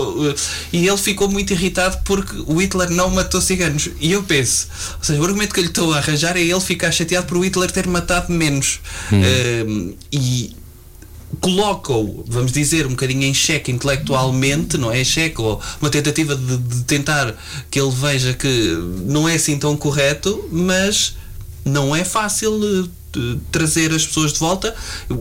[0.73, 3.89] E ele ficou muito irritado porque o Hitler não matou ciganos.
[4.01, 6.61] E eu penso, ou seja, o argumento que eu lhe estou a arranjar é ele
[6.61, 8.81] ficar chateado por o Hitler ter matado menos.
[9.11, 10.55] Uh, e
[11.41, 16.57] colocam-o, vamos dizer, um bocadinho em xeque intelectualmente, não é xeque, ou uma tentativa de,
[16.57, 17.35] de tentar
[17.71, 21.17] que ele veja que não é assim tão correto, mas
[21.65, 22.89] não é fácil eh,
[23.51, 24.75] trazer as pessoas de volta,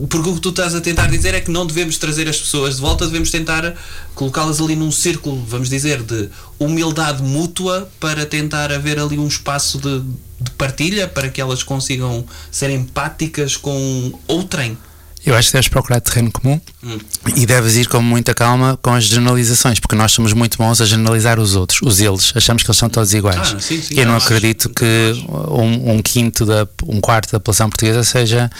[0.08, 2.76] porque o que tu estás a tentar dizer é que não devemos trazer as pessoas
[2.76, 3.74] de volta, devemos tentar
[4.14, 6.28] colocá-las ali num círculo, vamos dizer, de
[6.58, 10.00] humildade mútua para tentar haver ali um espaço de,
[10.40, 14.76] de partilha para que elas consigam ser empáticas com outrem.
[15.24, 16.98] Eu acho que deves procurar terreno comum Hum.
[17.34, 20.84] e deves ir com muita calma com as generalizações, porque nós somos muito bons a
[20.84, 22.30] generalizar os outros, os eles.
[22.36, 23.54] Achamos que eles são todos iguais.
[23.56, 27.40] Ah, sim, sim, eu não acho, acredito que um, um quinto, da, um quarto da
[27.40, 28.50] população portuguesa seja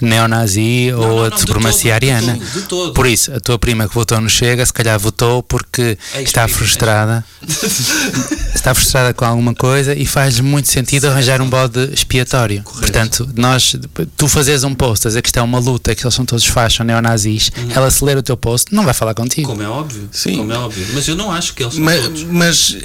[0.00, 2.38] neonazi não, ou a não, de de supremacia ariana.
[2.38, 2.94] de todo.
[2.94, 6.48] Por isso, a tua prima que votou no Chega, se calhar votou porque É está
[6.48, 7.22] frustrada.
[8.54, 12.62] está frustrada com alguma coisa e faz muito sentido arranjar um bode expiatório.
[12.62, 13.76] Portanto, nós,
[14.16, 16.44] tu fazes um post a dizer que isto é uma luta, que eles são todos
[16.46, 19.48] fachos ou neonazis, ela se ler o teu post, não vai falar contigo.
[19.48, 20.08] Como é óbvio.
[20.12, 20.36] Sim.
[20.38, 20.86] Como é óbvio.
[20.94, 22.22] Mas eu não acho que eles são Mas, todos.
[22.24, 22.76] mas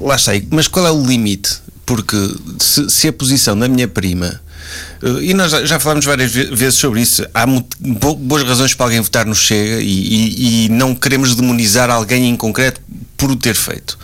[0.00, 0.46] lá está aí.
[0.50, 1.58] Mas qual é o limite?
[1.86, 2.16] Porque
[2.58, 4.40] se, se a posição da minha prima.
[5.02, 7.26] eh, E nós já, falámos várias ve- vezes sobre isso.
[7.34, 7.44] Há
[8.16, 12.36] boas razões para alguém votar no Chega e, e- e não queremos demonizar alguém em
[12.36, 12.80] concreto
[13.16, 13.98] por o ter feito.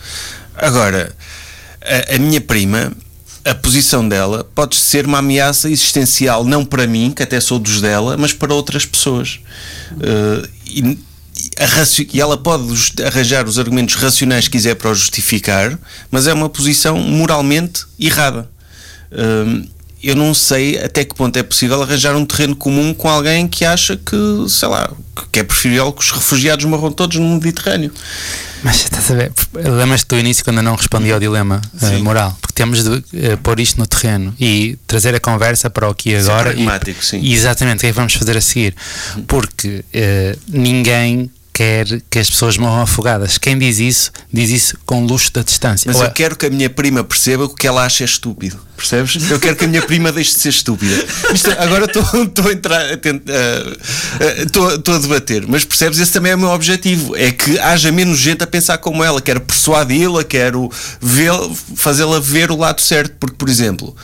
[0.55, 1.15] Agora,
[1.81, 2.91] a, a minha prima
[3.49, 7.81] a posição dela pode ser uma ameaça existencial, não para mim, que até sou dos
[7.81, 9.39] dela, mas para outras pessoas.
[9.91, 10.97] Uh, e,
[12.13, 12.63] e ela pode
[13.03, 15.77] arranjar os argumentos racionais que quiser para o justificar,
[16.11, 18.49] mas é uma posição moralmente errada.
[19.11, 19.65] Hum,
[20.03, 23.65] eu não sei até que ponto é possível arranjar um terreno comum com alguém que
[23.65, 24.15] acha que,
[24.47, 24.91] sei lá,
[25.31, 27.91] que é preferível que os refugiados morram todos no Mediterrâneo.
[28.63, 32.01] Mas estás a ver, lembras-te do início quando eu não respondi ao dilema Sim.
[32.01, 32.35] moral?
[32.41, 36.11] Porque temos de eh, pôr isto no terreno e trazer a conversa para o aqui
[36.11, 36.51] Ser agora.
[36.51, 37.19] pragmático, e, sim.
[37.21, 38.75] e exatamente, o que é que vamos fazer a seguir?
[39.27, 43.39] Porque eh, ninguém quer que as pessoas morram afogadas.
[43.39, 45.87] Quem diz isso, diz isso com luxo da distância.
[45.87, 48.03] Mas Ou eu é- quero que a minha prima perceba que o que ela acha
[48.03, 48.59] é estúpido.
[48.77, 49.31] Percebes?
[49.31, 50.93] Eu quero que a minha prima deixe de ser estúpida.
[51.33, 52.03] Isto- agora estou
[52.47, 52.85] a entrar.
[54.45, 55.45] Estou a debater.
[55.47, 55.97] Mas percebes?
[55.97, 57.15] Esse também é o meu objetivo.
[57.15, 59.19] É que haja menos gente a pensar como ela.
[59.19, 60.69] Quero persuadi-la, quero
[61.75, 63.15] fazê-la ver o lado certo.
[63.19, 63.95] Porque, por exemplo,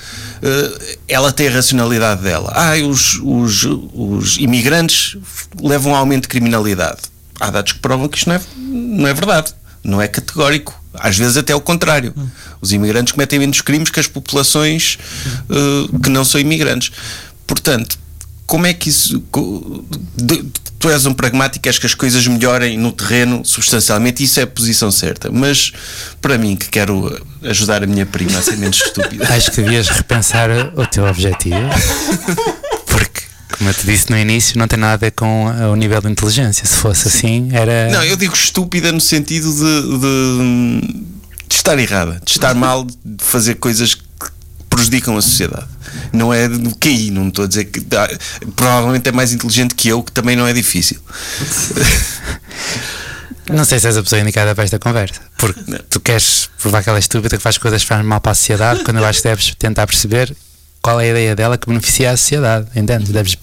[0.41, 2.51] eh, ela tem a racionalidade dela.
[2.55, 3.63] Ah, os, os,
[3.93, 5.17] os imigrantes
[5.61, 7.12] levam a aumento de criminalidade.
[7.43, 9.53] Há dados que provam que isto não é, não é verdade.
[9.83, 10.81] Não é categórico.
[10.93, 12.13] Às vezes até o contrário.
[12.61, 14.97] Os imigrantes cometem menos crimes que as populações
[15.49, 16.93] eh, que não são imigrantes.
[17.45, 17.99] Portanto,
[18.45, 19.21] como é que isso.
[20.79, 24.47] Tu és um pragmático, queres que as coisas melhorem no terreno substancialmente, isso é a
[24.47, 25.29] posição certa.
[25.29, 25.73] Mas
[26.21, 29.27] para mim, que quero ajudar a minha prima a ser menos estúpida.
[29.33, 31.57] Acho que devias repensar o teu objetivo.
[33.57, 36.09] Como eu te disse no início, não tem nada a ver com o nível de
[36.09, 36.65] inteligência.
[36.65, 37.89] Se fosse assim, era.
[37.91, 41.05] Não, eu digo estúpida no sentido de, de,
[41.47, 44.03] de estar errada, de estar mal, de fazer coisas que
[44.69, 45.67] prejudicam a sociedade.
[46.11, 47.79] Não é do QI, não estou a dizer que.
[47.95, 48.09] ah,
[48.55, 50.97] provavelmente é mais inteligente que eu, que também não é difícil.
[53.51, 55.19] Não sei se és a pessoa indicada para esta conversa.
[55.37, 58.31] Porque tu queres provar que ela é estúpida, que faz coisas que fazem mal para
[58.31, 60.33] a sociedade, quando eu acho que deves tentar perceber
[60.83, 62.67] qual é a ideia dela que beneficia a sociedade.
[62.75, 63.09] Entendes?
[63.09, 63.35] Deves...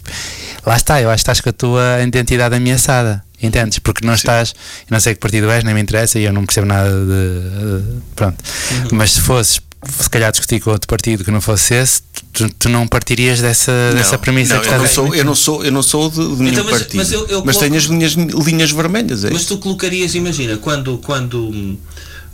[0.65, 3.25] Lá está, eu acho que estás com a tua identidade ameaçada.
[3.43, 3.79] Entendes?
[3.79, 4.51] Porque não estás.
[4.83, 7.07] Eu não sei que partido és, nem me interessa e eu não percebo nada de.
[7.07, 8.37] de- pronto.
[8.93, 9.61] Mas se fosses.
[9.99, 12.03] Se calhar discutir com outro partido que não fosse esse,
[12.35, 15.35] tu, tu não partirias dessa, dessa premissa não, que eu, não estás sou, eu não
[15.35, 16.97] sou eu não sou de, de nenhum Então, mas- partido.
[16.97, 19.25] mas eu- eu mas tenho coloco- as linhas, linhas vermelhas.
[19.25, 19.31] É?
[19.31, 21.79] Mas tu colocarias, imagina, quando, quando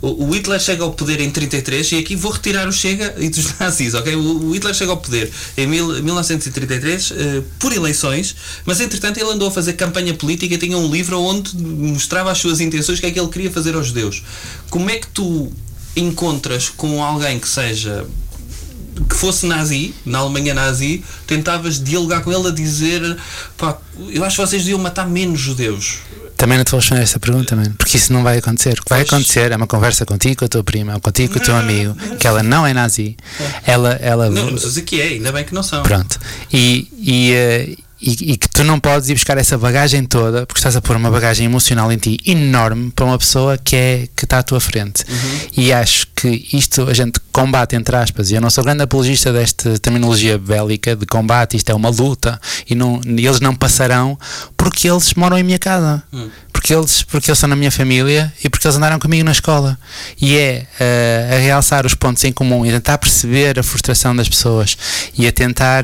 [0.01, 3.57] o Hitler chega ao poder em 33, e aqui vou retirar o Chega e dos
[3.59, 4.15] nazis, ok?
[4.15, 9.47] O Hitler chega ao poder em mil- 1933 eh, por eleições, mas entretanto ele andou
[9.47, 13.07] a fazer campanha política e tinha um livro onde mostrava as suas intenções, o que
[13.07, 14.23] é que ele queria fazer aos judeus.
[14.69, 15.51] Como é que tu
[15.95, 18.05] encontras com alguém que seja
[19.09, 23.17] que fosse nazi, na Alemanha nazi, tentavas dialogar com ele a dizer
[23.55, 23.77] pá,
[24.09, 25.99] eu acho que vocês deviam matar menos judeus.
[26.37, 28.73] Também não te vou responder essa pergunta, mano, porque isso não vai acontecer.
[28.79, 31.39] O que vai acontecer é uma conversa contigo, com a tua prima, ou contigo, com
[31.39, 33.17] o teu amigo, que ela não é nazi.
[33.65, 35.81] Ela, ela Não, não estou a dizer que é, ainda bem que não são.
[35.81, 36.19] pronto.
[36.53, 40.59] E, e, eh, e, e que tu não podes ir buscar essa bagagem toda, porque
[40.59, 44.25] estás a pôr uma bagagem emocional em ti enorme para uma pessoa que é que
[44.25, 45.03] está à tua frente.
[45.55, 49.33] E acho que isto a gente combate, entre aspas, e eu não sou grande apologista
[49.33, 54.17] desta terminologia bélica de combate, isto é uma luta, e, não, e eles não passarão
[54.55, 56.03] porque eles moram em minha casa.
[56.51, 59.77] Porque eles, porque eles são na minha família e porque eles andaram comigo na escola.
[60.19, 64.27] E é eh, a realçar os pontos em comum e tentar perceber a frustração das
[64.27, 64.75] pessoas
[65.15, 65.83] e a tentar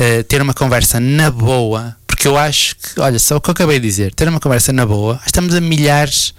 [0.00, 3.52] eh, ter uma conversa na boa, porque eu acho que, olha, só o que eu
[3.52, 6.32] acabei de dizer, ter uma conversa na boa, estamos a milhares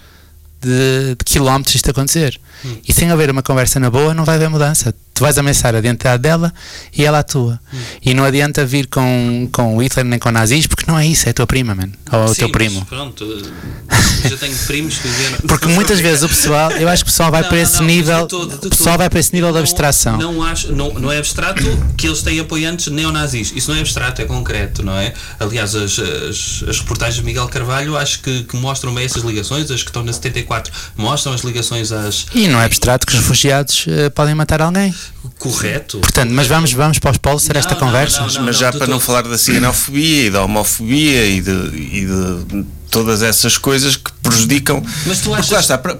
[0.60, 2.40] de, de quilómetros isto acontecer.
[2.86, 4.94] E sem haver uma conversa na boa, não vai haver mudança.
[5.14, 6.52] Tu vais ameaçar a identidade dela
[6.96, 7.60] e ela a tua.
[8.04, 11.26] E não adianta vir com, com o Hitler nem com nazis, porque não é isso,
[11.28, 11.92] é a tua prima, mano.
[12.10, 12.86] Ou o Sim, teu mas primo.
[12.86, 15.36] Pronto, eu já tenho primos que dizem.
[15.46, 17.78] Porque muitas vezes o pessoal, eu acho que o pessoal vai Não, para não, esse
[17.78, 20.16] não, nível, de todo, o pessoal vai para esse nível de abstração.
[20.16, 21.62] Não, acho, não, não é abstrato
[21.96, 23.52] que eles têm apoiantes neonazis.
[23.54, 25.12] Isso não é abstrato, é concreto, não é?
[25.38, 29.70] Aliás, as, as, as reportagens de Miguel Carvalho acho que, que mostram bem essas ligações,
[29.70, 32.26] as que estão na 74 mostram as ligações às.
[32.34, 34.94] E não é abstrato que os refugiados eh, podem matar alguém.
[35.38, 35.98] Correto.
[35.98, 38.18] Portanto, mas vamos, vamos para os polos ter esta Não, conversa.
[38.18, 41.50] não, mas, não, mas já para não falar da ciganofobia e da homofobia e de,
[41.50, 44.82] e de todas essas coisas que prejudicam.
[45.06, 45.96] Mas tu Porque achas- lá está, para,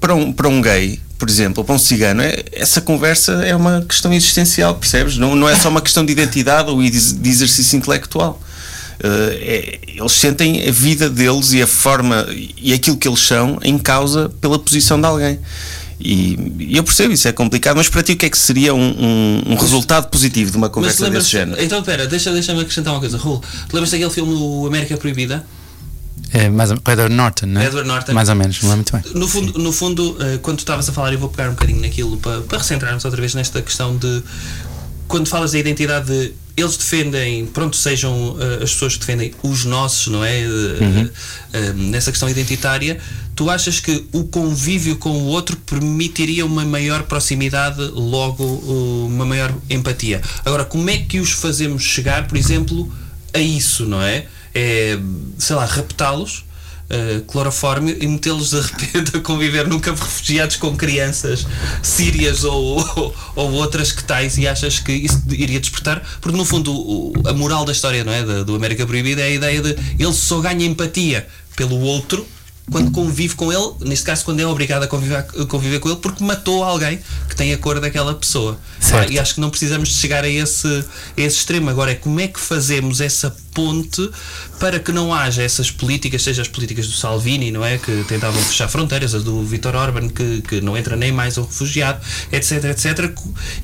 [0.00, 3.56] para, um, para um gay, por exemplo, ou para um cigano, é, essa conversa é
[3.56, 5.16] uma questão existencial, percebes?
[5.16, 8.40] Não, não é só uma questão de identidade ou de de exercício intelectual.
[9.02, 13.58] Eh, é- eles sentem a vida deles e a forma e aquilo que eles são
[13.62, 15.38] em causa pela posição de alguém.
[15.98, 18.74] E, e eu percebo isso, é complicado, mas para ti o que é que seria
[18.74, 21.62] um, um- um resultado positivo de uma conversa desse género?
[21.62, 23.16] Então, espera, deixa- deixa-me acrescentar uma coisa.
[23.16, 25.46] Raul, te lembras daquele filme o América Proibida?
[26.32, 27.66] É, mais ou, com Edward Norton, não é?
[27.66, 28.12] Edward Norton.
[28.12, 29.02] Mais ou menos, não é muito bem.
[29.14, 31.80] No fundo, no fundo eh, quando tu estavas a falar, eu vou pegar um bocadinho
[31.80, 34.22] naquilo para, para recentrarmos outra vez nesta questão de
[35.08, 39.66] quando falas da identidade de eles defendem, pronto, sejam eh, as pessoas que defendem os
[39.66, 40.40] nossos, não é?
[40.40, 41.10] Eh,
[41.52, 42.98] eh, nessa questão identitária,
[43.34, 49.26] tu achas que o convívio com o outro permitiria uma maior proximidade, logo uh, uma
[49.26, 50.22] maior empatia?
[50.46, 52.90] Agora, como é que os fazemos chegar, por exemplo,
[53.34, 54.24] a isso, não é?
[54.54, 54.98] É,
[55.38, 56.45] sei lá, raptá-los
[56.90, 61.46] uh, clorofórmio e metê-los de repente a conviver num campo de refugiados com crianças
[61.82, 66.02] sírias ou, ou, ou outras que tais e achas que isso iria despertar?
[66.20, 68.22] Porque no fundo o- a moral da história não é?
[68.44, 72.26] Do América Proibida é a ideia de ele só ganha empatia pelo outro
[72.70, 75.98] quando convive com ele, neste caso quando é obrigado a conviver, a conviver com ele
[75.98, 76.98] porque matou alguém
[77.28, 78.58] que tem a cor daquela pessoa.
[79.08, 81.70] E acho que não precisamos de chegar a esse, a esse extremo.
[81.70, 84.10] Agora é como é que fazemos essa ponte
[84.58, 87.78] para que não haja essas políticas, seja as políticas do Salvini, não é?
[87.78, 91.42] Que tentavam fechar fronteiras, as do Vítor Orban, que, que não entra nem mais o
[91.42, 92.00] refugiado,
[92.32, 93.12] etc, etc.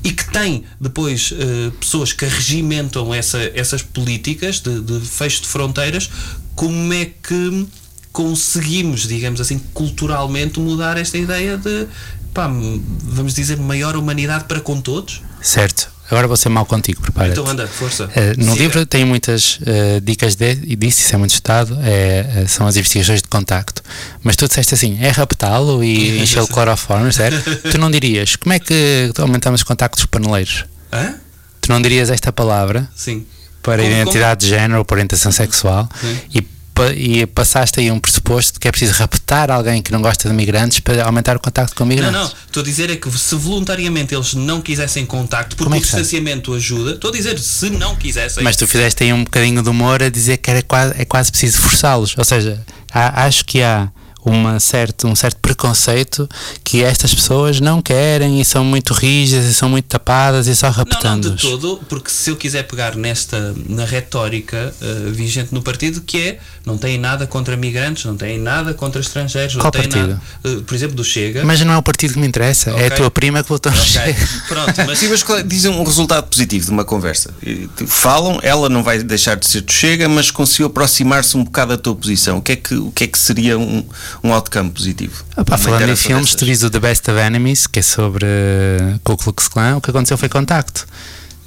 [0.03, 5.47] E que tem depois eh, pessoas que regimentam essa, essas políticas de, de fecho de
[5.47, 6.09] fronteiras,
[6.55, 7.67] como é que
[8.13, 11.87] conseguimos, digamos assim, culturalmente mudar esta ideia de,
[12.33, 15.21] pá, vamos dizer, maior humanidade para com todos?
[15.41, 15.91] Certo.
[16.11, 17.39] Agora vou ser mal contigo, prepara-te.
[17.39, 18.07] Então anda, força.
[18.15, 18.63] Eh, no Siga.
[18.63, 22.67] livro tem muitas eh, dicas de, e disso, isso é muito estudado, é, eh, são
[22.67, 23.81] as investigações de contacto.
[24.21, 27.55] Mas tu disseste assim, é raptá-lo e encher o clorofórmio, certo?
[27.71, 30.65] tu não dirias, como é que aumentamos os contactos paneleiros?
[30.91, 31.15] Hã?
[31.61, 33.25] Tu não dirias esta palavra Sim.
[33.63, 36.17] para Como- identidade de género ou para orientação sexual Sim.
[36.35, 36.47] e,
[36.95, 40.35] e passaste aí um pressuposto de que é preciso raptar alguém que não gosta de
[40.35, 42.13] migrantes para aumentar o contacto com Não, migrantes.
[42.19, 45.81] não, estou a dizer é que se voluntariamente eles não quisessem contacto, porque é o
[45.81, 48.43] distanciamento ajuda, estou a dizer se não quisessem.
[48.43, 51.29] Mas tu fizeste aí um bocadinho de humor a dizer que era quase, é quase
[51.31, 52.15] preciso forçá-los.
[52.17, 53.89] Ou seja, há- acho que há
[54.25, 56.29] uma certo, um certo preconceito
[56.63, 60.71] que estas pessoas não querem e são muito rígidas e são muito tapadas e só
[60.71, 65.61] Não, não, de todo, porque se eu quiser pegar nesta, na retórica eh, vigente no
[65.61, 69.71] partido, que é, não tem nada contra migrantes, não tem nada contra estrangeiros, Qual não
[69.71, 70.07] tem partido?
[70.07, 71.43] nada, eh, por exemplo, do Chega.
[71.43, 73.77] Mas não é o partido que me interessa, é a tua prima que votou no
[73.77, 74.27] Ok, Chega.
[74.47, 77.33] Pronto, mas Sim, mas qual- dizem um resultado positivo de uma conversa.
[77.41, 81.71] Tipo, Falam, ela não vai deixar de ser do Chega, mas conseguiu aproximar-se um bocado
[81.75, 82.37] da tua posição.
[82.37, 83.83] O que é que, o que, é que seria um,
[84.23, 85.23] um outcome positivo?
[85.37, 88.25] Ah pá, Uma falando em filmes, tu o The Best of Enemies, que é sobre
[88.25, 90.85] uh, Ku Klux Klan, o que aconteceu foi contacto.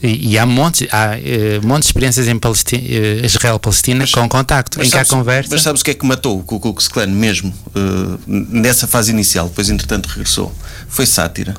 [0.02, 4.78] E, e há montes, há, eh, montes de experiências em Palesti- eh, Israel-Palestina com contacto,
[4.78, 5.48] em que há sabes- conversa.
[5.52, 9.10] Mas sabes o que é que matou o Ku Klux Klan mesmo eh, nessa fase
[9.10, 10.54] inicial, depois entretanto regressou?
[10.86, 11.54] Foi sátira.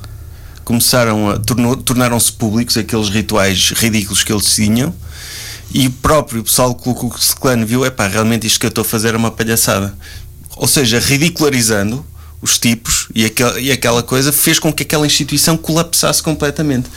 [0.64, 4.94] Começaram a tornaram-se públicos aqueles rituais ridículos que eles tinham
[5.74, 8.86] e o próprio pessoal Ku Klux Klan viu, epá, realmente isto que eu estou a
[8.86, 9.96] fazer é uma palhaçada.
[10.58, 12.06] Ou seja, ridicularizando
[12.40, 16.88] os tipos e, aquel, e aquela coisa fez com que aquela instituição colapsasse completamente.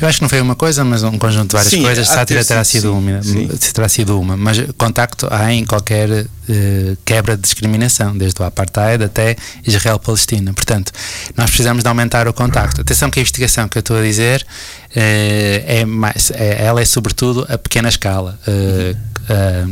[0.00, 2.06] Eu acho que não foi uma coisa, mas um conjunto de várias Sim, coisas.
[2.06, 2.98] Sátira ter terá sido, sido, sim,
[3.46, 3.72] uma, sim.
[3.72, 9.02] terá sido uma, mas contacto há em qualquer eh, quebra de discriminação, desde o apartheid
[9.02, 9.34] até
[9.66, 10.52] Israel-Palestina.
[10.54, 10.92] Portanto,
[11.36, 12.80] nós precisamos de aumentar o contacto.
[12.80, 14.46] Atenção que a investigação que eu estou a dizer
[14.94, 18.38] eh, é mais, é- ela é sobretudo a pequena escala.
[18.46, 18.94] Eh,
[19.28, 19.64] ah,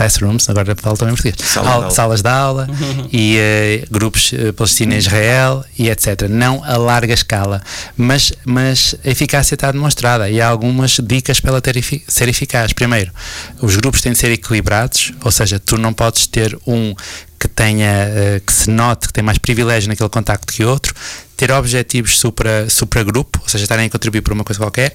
[0.00, 2.68] classrooms, agora falo também em português, Sala de Al- salas de aula
[3.12, 6.22] e eh, grupos eh, Palestina e Israel e etc.
[6.28, 7.60] Não a larga escala,
[7.96, 11.74] mas, mas a eficácia está demonstrada e há algumas dicas para ela ter
[12.08, 12.72] ser eficaz.
[12.72, 13.12] Primeiro,
[13.60, 16.94] os grupos têm de ser equilibrados, ou seja, tu não podes ter um
[17.38, 20.94] que tenha, eh, que se note que tem mais privilégio naquele contacto que outro,
[21.36, 24.94] ter objetivos supra, supra grupo, ou seja, estarem a contribuir por uma coisa qualquer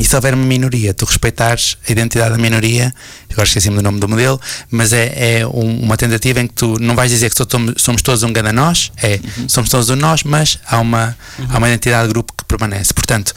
[0.00, 2.94] e se houver uma minoria, tu respeitares a identidade da minoria,
[3.30, 4.40] agora esqueci-me do nome do modelo,
[4.70, 7.36] mas é, é um- uma tentativa em que tu não vais dizer que
[7.78, 9.18] somos todos um gana nós, é,
[9.48, 11.16] somos todos um nós, mas há uma,
[11.48, 12.92] há uma identidade de grupo que permanece.
[12.94, 13.34] Portanto,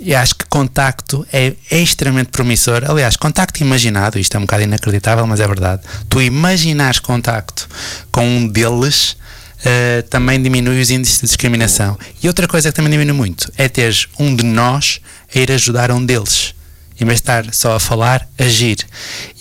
[0.00, 2.82] eu acho que contacto é, é extremamente promissor.
[2.86, 5.82] Aliás, contacto imaginado, isto é um bocado inacreditável, mas é verdade.
[6.08, 7.68] Tu imaginares contacto
[8.10, 9.16] com um deles.
[9.64, 11.98] Uh, também diminui os índices de discriminação.
[12.22, 15.00] E outra coisa que também diminui muito é teres um de nós
[15.34, 16.54] a ir ajudar um deles.
[17.00, 18.76] Em vez de estar só a falar, agir.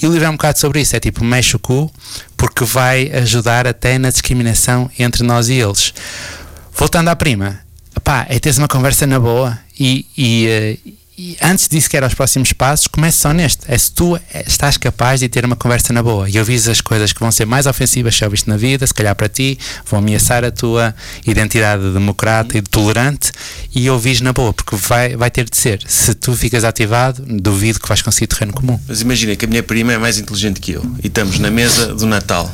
[0.02, 0.96] E o livro é um bocado sobre isso.
[0.96, 1.92] É tipo, mexe o cu,
[2.36, 5.94] porque vai ajudar até na discriminação entre nós e eles.
[6.74, 7.60] Voltando à prima,
[8.04, 10.78] pá, é teres uma conversa na boa e, e, eh,
[11.18, 13.64] e antes disso que era os próximos passos, comece só neste.
[13.68, 17.14] É se tu estás capaz de ter uma conversa na boa e ouvis as coisas
[17.14, 20.44] que vão ser mais ofensivas que ouviste na vida, se calhar para ti, vão ameaçar
[20.44, 20.96] a tua
[21.26, 23.32] identidade democrata e tolerante
[23.76, 25.84] e ouvis na boa, porque vai, vai ter de ser.
[25.88, 28.80] Se tu ficas ativado, duvido que vais conseguir terreno comum.
[28.88, 31.94] Mas imagina que a minha prima é mais inteligente que eu e estamos na mesa
[31.94, 32.52] do Natal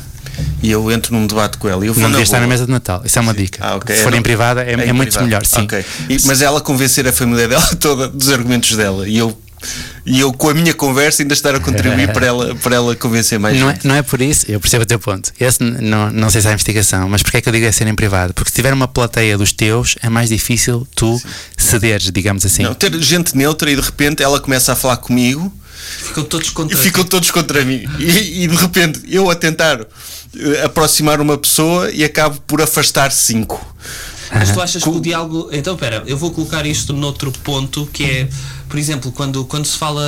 [0.62, 1.84] e eu entro num debate com ela.
[1.84, 2.46] E eu vou Não devia estar boa.
[2.46, 3.02] na mesa de Natal.
[3.04, 3.58] Isso é uma dica.
[3.62, 3.96] Ah, ok.
[3.96, 5.24] Se for É em privada, é, em é muito privado.
[5.26, 5.44] melhor.
[5.46, 5.62] Sim.
[5.62, 5.84] Ok.
[6.08, 9.36] E- mas ela convencer a família dela toda dos argumentos dela e eu,
[10.06, 13.38] e eu com a minha conversa ainda estar a contribuir para ela, para ela convencer
[13.38, 13.86] mais Não é, gente.
[13.86, 15.32] não é por isso, eu percebo o teu ponto.
[15.38, 17.86] Esse não, não sei se há investigação, mas porque é que eu digo é ser
[17.86, 18.32] em privado?
[18.34, 21.20] Porque se tiver uma plateia dos teus, é mais difícil tu
[21.56, 22.62] cederes, digamos assim.
[22.62, 25.52] Não, ter gente neutra e de repente ela começa a falar comigo
[26.02, 27.84] Ficam todos e contra ficam todos contra mim.
[27.98, 29.80] E, e de repente eu a tentar
[30.64, 33.64] aproximar uma pessoa e acabo por afastar cinco.
[34.32, 35.48] Mas tu achas que o diálogo.
[35.50, 38.28] Então, espera, eu vou colocar isto noutro ponto que é,
[38.68, 40.00] por exemplo, quando, quando se fala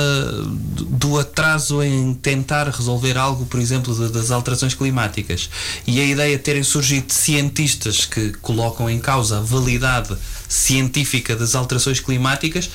[0.45, 5.49] do- atraso em tentar resolver algo, por exemplo, da- das alterações climáticas,
[5.85, 10.15] e a ideia de terem surgido cientistas que colocam em causa a validade
[10.47, 12.69] científica das alterações climáticas.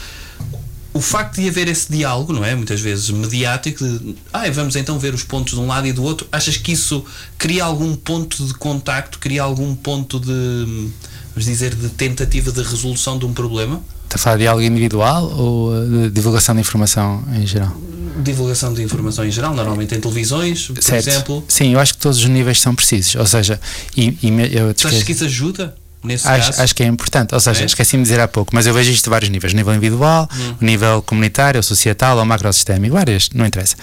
[0.98, 2.56] O facto de haver esse diálogo, não é?
[2.56, 6.02] Muitas vezes mediático, de ah, vamos então ver os pontos de um lado e do
[6.02, 7.04] outro, achas que isso
[7.38, 10.90] cria algum ponto de contacto, cria algum ponto de,
[11.30, 13.80] vamos dizer, de tentativa de resolução de um problema?
[14.06, 17.72] Está a falar de algo individual ou uh, de divulgação de informação em geral?
[18.20, 21.08] Divulgação de informação em geral, normalmente em televisões, por Certo.
[21.08, 21.44] exemplo.
[21.46, 23.14] Sim, eu acho que todos os níveis são precisos.
[23.14, 23.60] Ou seja,
[23.96, 25.76] e, e eu Tu achas que isso ajuda?
[26.02, 26.62] Nesse Acho, caso?
[26.62, 27.66] acho que é importante, ou seja, É?
[27.66, 30.54] esqueci-me de dizer há pouco, mas eu vejo isto de vários níveis: nível individual, Hum.
[30.60, 33.74] nível comunitário, societal ou macrosistémico, várias, não interessa.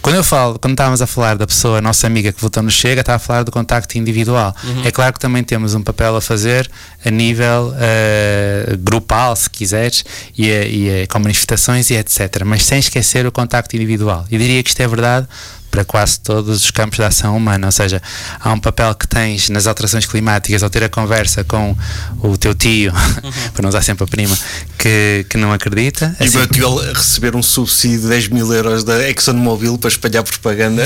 [0.00, 3.02] Quando eu falo, quando estávamos a falar da pessoa, nossa amiga que votou no Chega,
[3.02, 4.56] estava a falar do contacto individual.
[4.64, 4.84] Uhum.
[4.84, 6.70] É claro que também temos um papel a fazer
[7.04, 10.04] a nível eh, grupal, se quiseres,
[10.36, 12.44] e, a- e a- com manifestações e etc.
[12.46, 14.24] Mas sem esquecer o contacto individual.
[14.30, 15.26] E diria que isto é verdade
[15.70, 18.00] para quase todos os campos da ação humana, ou seja,
[18.40, 21.76] há um papel que tens nas alterações climáticas ao ter a conversa com
[22.22, 22.92] o teu tio,
[23.52, 24.36] para não usar sempre a prima,
[24.78, 26.16] que, que não acredita.
[26.20, 29.76] E assim- o meu tio a receber um subsídio de 10 mil euros da ExxonMobil
[29.78, 30.84] para espalhar propaganda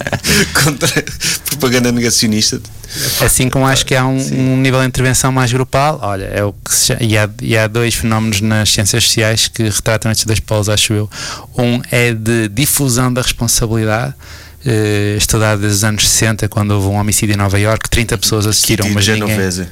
[0.64, 1.04] contra
[1.46, 2.60] propaganda negacionista.
[3.20, 6.52] Assim como acho que há um, um nível de intervenção mais grupal, olha, é o
[6.52, 10.26] que se chama, e, há, e há dois fenómenos nas ciências sociais que retratam estes
[10.26, 11.08] dois polos, acho eu.
[11.56, 14.14] Um é de difusão da responsabilidade,
[14.64, 18.46] eh, estudado desde os anos 60, quando houve um homicídio em Nova York, 30 pessoas
[18.46, 19.28] assistiram, Kitty mas ninguém...
[19.28, 19.68] Genovese.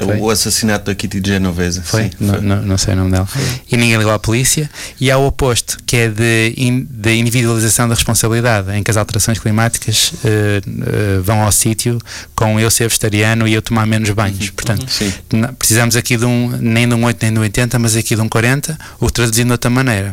[0.00, 0.16] Foi?
[0.20, 1.80] O assassinato da Kitty Genovese.
[1.82, 2.04] Foi?
[2.04, 3.28] Sim, não, não- não sei o nome dela.
[3.68, 4.70] E ninguém ligou à polícia.
[5.00, 8.96] E há o oposto, que é de, in- de individualização da responsabilidade, em que as
[8.96, 11.98] alterações climáticas eh, eh, vão ao sítio
[12.36, 14.50] com eu ser vegetariano e eu tomar menos banhos.
[14.50, 15.12] Portanto, Sim.
[15.32, 18.14] na- precisamos aqui de um, nem de um 8 nem de um 80, mas aqui
[18.14, 20.12] de um 40, o traduzindo de outra maneira.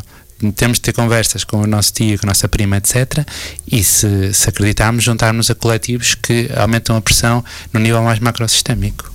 [0.56, 3.26] Temos de ter conversas com o nosso tio, com a nossa prima, etc.
[3.72, 9.12] E se, se acreditarmos, juntarmos a coletivos que aumentam a pressão no nível mais macrosistémico.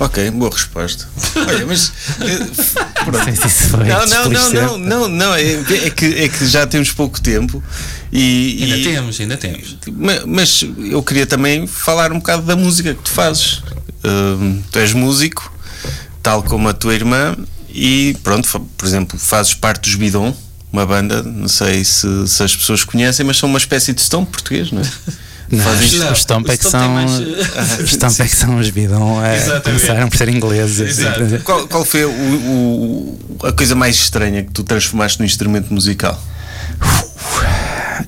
[0.00, 1.06] Ok, boa resposta.
[1.36, 1.92] Olha, mas.
[2.20, 3.18] eh, pronto.
[3.18, 5.42] Não sei se isso foi Não, não, não, não, não, não, é,
[5.86, 7.62] é que, é que já temos pouco tempo
[8.12, 8.58] e.
[8.62, 9.76] Ainda e- temos, ainda temos.
[9.92, 13.62] Ma- Mas eu queria também falar um bocado da música que tu fazes.
[14.04, 15.52] Hum, tu és músico,
[16.22, 17.36] tal como a tua irmã,
[17.74, 20.34] e pronto, por exemplo, fazes parte dos Bidon,
[20.72, 24.26] uma banda, não sei se, se as pessoas conhecem, mas são uma espécie de stone
[24.26, 24.84] português, não é?
[25.50, 26.94] Não, Fazem os, Não, os Stomp é os que Stomp são.
[26.94, 27.10] mais-
[27.84, 29.22] Os Stomp é que são os bidon.
[29.22, 30.98] É, começaram por ser ingleses.
[30.98, 31.20] Exato.
[31.44, 36.18] Qual, qual foi o- o- a coisa mais estranha que tu transformaste num instrumento musical?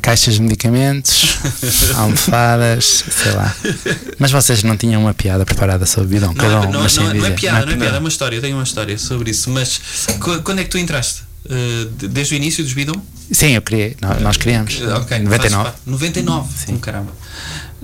[0.03, 1.37] Caixas de medicamentos,
[1.97, 3.55] almofadas, sei lá.
[4.19, 6.93] Mas vocês não tinham uma piada preparada sobre bidon, Não, cada um, é, não, mas
[6.93, 7.81] sem não, não é piada, não é Não.
[7.81, 9.51] piada, é uma história, eu tenho uma história sobre isso.
[9.51, 9.81] Mas
[10.21, 11.23] qu- quando é que tu entraste?
[11.99, 13.01] De- desde o início dos Bidon?
[13.31, 14.75] Sim, eu criei, nós, nós criamos.
[14.81, 15.37] Ok, 99.
[15.39, 15.79] fazes parte.
[15.87, 16.77] 99, Sim.
[16.79, 17.13] caramba.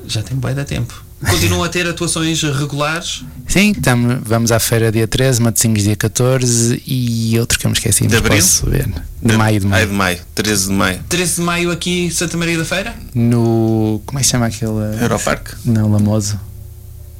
[0.06, 1.04] Já tem bem da tempo.
[1.28, 3.24] Continuam a ter atuações regulares?
[3.46, 7.76] Sim, tamo, vamos à feira dia 13, Matosinhos dia 14 e outro que eu me
[7.76, 8.36] esqueci, De abril?
[8.36, 8.88] posso ver.
[9.22, 9.86] De maio, de Ai, maio.
[9.88, 11.00] de maio, 13 de maio.
[11.08, 12.94] 13 de maio aqui em Santa Maria da Feira?
[13.14, 14.00] No.
[14.06, 14.72] Como é que se chama aquele.
[15.02, 15.54] Europarque.
[15.64, 16.40] Não, Lamoso.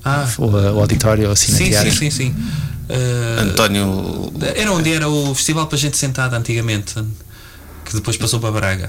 [0.02, 1.90] Ah, O, o auditório ou sim, cineteatro.
[1.92, 2.34] sim, sim, sim.
[2.88, 4.32] Uh, António.
[4.56, 6.94] Era onde era o festival para gente sentada antigamente,
[7.84, 8.88] que depois passou para Braga.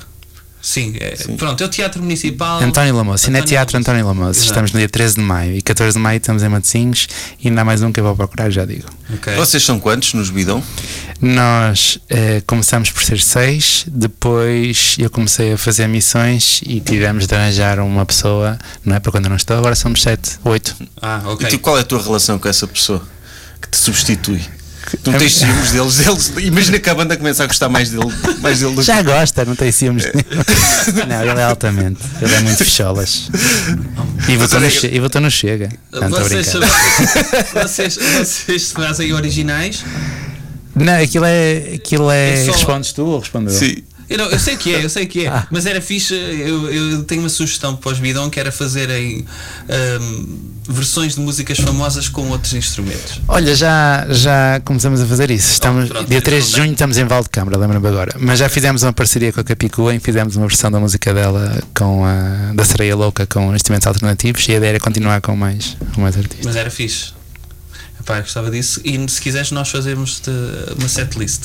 [0.62, 2.62] Sim, é, pronto, é o Teatro Municipal.
[2.62, 4.32] António Lamoso, Cineteatro António Lamoso.
[4.39, 4.45] Exato.
[4.45, 7.07] Estamos no dia 13 de maio e 14 de maio estamos em Matosinhos
[7.39, 8.88] e ainda há mais um que eu vou procurar, já digo.
[9.14, 9.34] Ok.
[9.36, 10.62] Vocês são quantos nos Bidon?
[11.20, 17.36] Nós eh, começamos por ser seis, depois eu comecei a fazer missões e tivemos de
[17.36, 20.76] arranjar uma pessoa, não é para quando eu não estou, agora somos sete, oito.
[21.01, 21.49] Ah, E ok.
[21.49, 23.01] tu, qual é a tua relação com essa pessoa
[23.62, 24.41] que te substitui?
[25.03, 26.34] Tu não tens ciúmes deles, deles.
[26.45, 28.11] Imagina que a banda começa a gostar mais dele,
[28.41, 31.07] mais dele do que Já gosta, não tem ciúmes nenhum.
[31.07, 31.99] Não, ele é altamente.
[32.21, 33.29] Ele é muito fecholas.
[34.27, 35.69] E votou no, Che- e votou no Chega.
[35.91, 36.51] Não, Vocês,
[37.53, 39.84] vocês, vocês se fazem originais.
[40.75, 41.73] Não, aquilo é.
[41.75, 42.34] Aquilo é.
[42.41, 43.55] É só- Respondes tu ou respondo eu?
[43.57, 43.84] Sim.
[44.12, 45.30] Eu, não- eu sei que é, eu sei que é.
[45.32, 45.47] Ah.
[45.49, 46.14] Mas era fixe.
[46.14, 49.26] Eu, eu tenho uma sugestão para os bidão que era fazerem
[49.70, 50.26] ahm,
[50.68, 53.20] versões de músicas famosas com outros instrumentos.
[53.28, 55.51] Olha, já, já começamos a fazer isso.
[55.53, 56.64] Estamos, pronto, dia então 3 de não tem.
[56.66, 58.14] junho estamos em Valdecâmara, lembro-me agora.
[58.20, 61.14] Mas já fizemos uma parceria com a Capicua em que fizemos uma versão da música
[61.14, 65.36] dela com a, da Sereia Louca com instrumentos alternativos e a ideia era continuar com
[65.36, 66.45] mais, com mais artistas.
[66.45, 67.14] Mas era fixe.
[68.18, 68.82] Eu gostava disso.
[68.84, 71.43] E se quiseres, nós fazemos de- uma setlist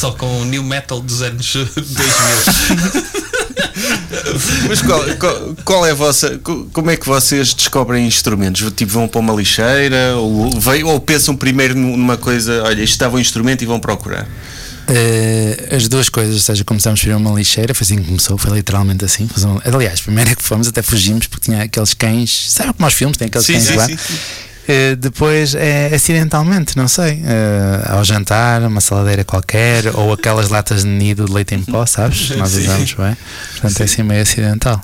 [0.00, 3.14] só com o new metal dos anos 2000.
[4.68, 6.38] Mas qual, qual, qual é a vossa.
[6.38, 8.62] co- Como é que vocês descobrem instrumentos?
[8.74, 10.50] Tipo, vão para uma lixeira ou,
[10.86, 14.26] ou pensam primeiro numa coisa, olha, isto estava um instrumento e vão procurar?
[14.88, 18.52] Eh, as duas coisas, ou seja, começámos por uma lixeira, foi assim que começou, foi
[18.56, 19.28] literalmente assim.
[19.64, 23.16] Aliás, primeiro é que fomos, até fugimos porque tinha aqueles cães, sabe como aos filmes,
[23.16, 23.86] tem aqueles Sim, cães sim, lá.
[23.86, 23.96] sim,
[24.66, 24.72] sim.
[24.72, 30.82] Eh, depois é acidentalmente, não sei, eh, ao jantar, uma saladeira qualquer, ou aquelas latas
[30.82, 32.30] de nido de leite em pó, sabes?
[32.36, 32.60] Nós Sim.
[32.62, 33.16] usamos, bem.
[33.52, 34.80] Portanto, é assim meio acidental.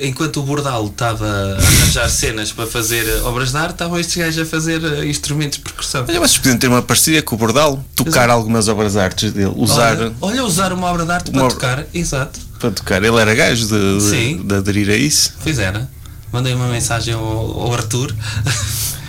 [0.00, 4.38] Enquanto o Bordal estava a arranjar cenas para fazer obras de arte, estavam estes gajos
[4.42, 6.04] a fazer instrumentos de percussão.
[6.08, 9.52] Olha, vocês podiam ter uma parceria com o Bordal, tocar algumas obras de artes dele,
[9.56, 12.38] usar Olha, olha, usar uma obra de arte para obra- tocar, exato.
[12.60, 13.02] para tocar.
[13.02, 14.42] Ele era gajo de, de, Sim.
[14.46, 15.34] de aderir a isso.
[15.42, 15.90] Pois era.
[16.32, 18.14] Mandei uma mensagem ao, ao Arthur.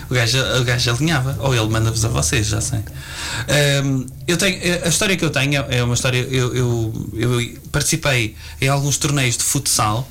[0.10, 1.38] O gajo, o gajo alinhava.
[1.40, 2.80] Ou ele manda-vos a vocês, já sei.
[2.80, 6.18] Ahm, eu tenho, a história que eu tenho é uma história.
[6.18, 10.10] Eu, eu, eu participei em alguns torneios de futsal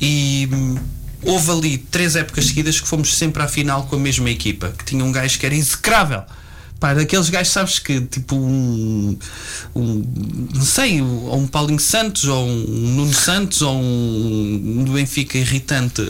[0.00, 0.78] e hum,
[1.22, 4.72] houve ali três épocas seguidas que fomos sempre à final com a mesma equipa.
[4.76, 6.22] Que tinha um gajo que era execrável.
[6.80, 9.14] Pá, daqueles gajos, sabes que tipo um,
[9.76, 10.02] um
[10.54, 12.64] não sei, ou um Paulinho Santos, ou um
[12.96, 16.00] Nuno Santos, ou um do Benfica irritante.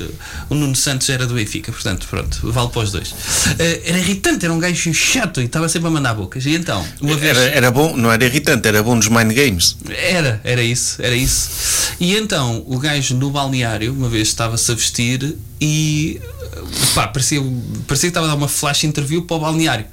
[0.48, 3.12] O Nuno Santos era do Benfica, portanto, pronto, vale para os dois.
[3.58, 6.46] Eh, era irritante, era um gajo chato e estava sempre a mandar bocas.
[6.46, 7.36] E então, uma vez.
[7.36, 9.76] Era, era bom, não era irritante, era bom nos mind games.
[9.88, 11.50] Era, era isso, era isso.
[11.98, 16.20] E então o gajo no balneário, uma vez estava-se a vestir e
[16.94, 17.40] pá, parecia,
[17.86, 19.86] parecia que estava a dar uma flash interview para o balneário.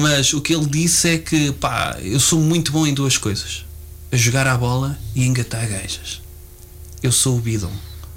[0.00, 3.64] Mas o que ele disse é que pá, eu sou muito bom em duas coisas:
[4.10, 6.22] a jogar à bola e engatar gajas.
[7.02, 7.70] Eu sou o bidon.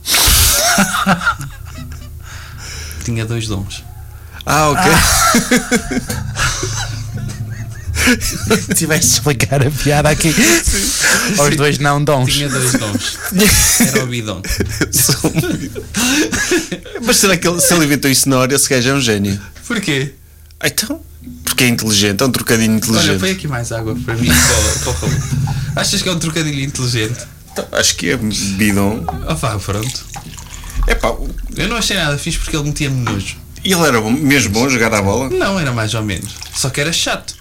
[3.03, 3.83] Tinha dois dons.
[4.45, 4.83] Ah, ok.
[8.75, 10.33] Tiveste de explicar a piada aqui.
[11.39, 12.31] Aos dois não dons.
[12.31, 13.17] Tinha dois dons.
[13.79, 14.41] Era o bidon.
[14.91, 18.93] Sou um- Mas será que ele, se ele inventou isso na hora, esse gajo é
[18.93, 19.39] um gênio?
[19.67, 20.13] Porquê?
[20.59, 21.01] Ah, Então,
[21.43, 23.19] porque é inteligente, é um trocadinho Olha, inteligente.
[23.19, 25.79] põe aqui mais água para mim, para, para o.
[25.79, 27.25] Achas que é um trocadilho inteligente?
[27.51, 29.05] Então, acho que é bidon.
[29.27, 30.05] Ah, vá, pronto.
[30.87, 31.15] É pá,
[31.55, 33.37] Eu não achei nada fixe porque ele metia-me nojo.
[33.63, 35.29] ele era mesmo bom a jogar à bola.
[35.29, 36.33] Não, era mais ou menos.
[36.53, 37.33] Só que era chato.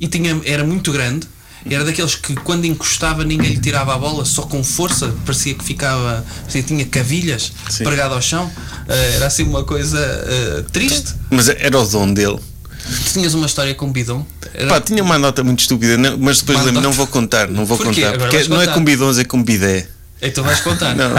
[0.00, 1.26] E tinha, era muito grande.
[1.68, 5.64] Era daqueles que quando encostava ninguém lhe tirava a bola, só com força, parecia que
[5.64, 6.24] ficava.
[6.40, 7.84] Parecia que tinha cavilhas Sim.
[7.84, 8.50] pregado ao chão.
[8.86, 11.14] Ah, era assim uma coisa ah, triste.
[11.30, 12.38] Mas era o dom dele.
[12.84, 14.26] Tu tinhas uma história com bidon.
[14.52, 16.96] Era- Pá, tinha uma nota muito estúpida, não- mas depois lembro, não nota?
[16.96, 18.02] vou contar, não vou Porquê?
[18.02, 18.14] contar.
[18.14, 18.74] Agora Porque não é contar.
[18.78, 19.86] com bidons, é com bidé.
[20.22, 20.94] Então vais contar.
[20.96, 21.10] Não.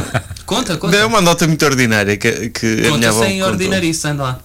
[0.45, 0.95] Conta, conta.
[0.97, 4.39] É uma nota muito ordinária que, que a minha conta avó sem ordinarice, anda lá.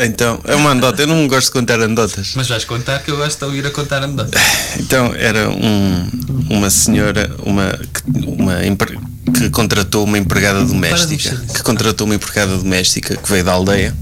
[0.00, 2.32] Então, é uma anedota, eu não gosto de contar anedotas.
[2.36, 4.38] Mas vais contar que eu gosto de ouvir a contar anedotas.
[4.78, 6.10] Então, era um,
[6.50, 7.78] uma senhora, uma,
[8.26, 8.98] uma empre-
[9.34, 13.94] que contratou uma empregada doméstica, que contratou uma empregada doméstica que veio da aldeia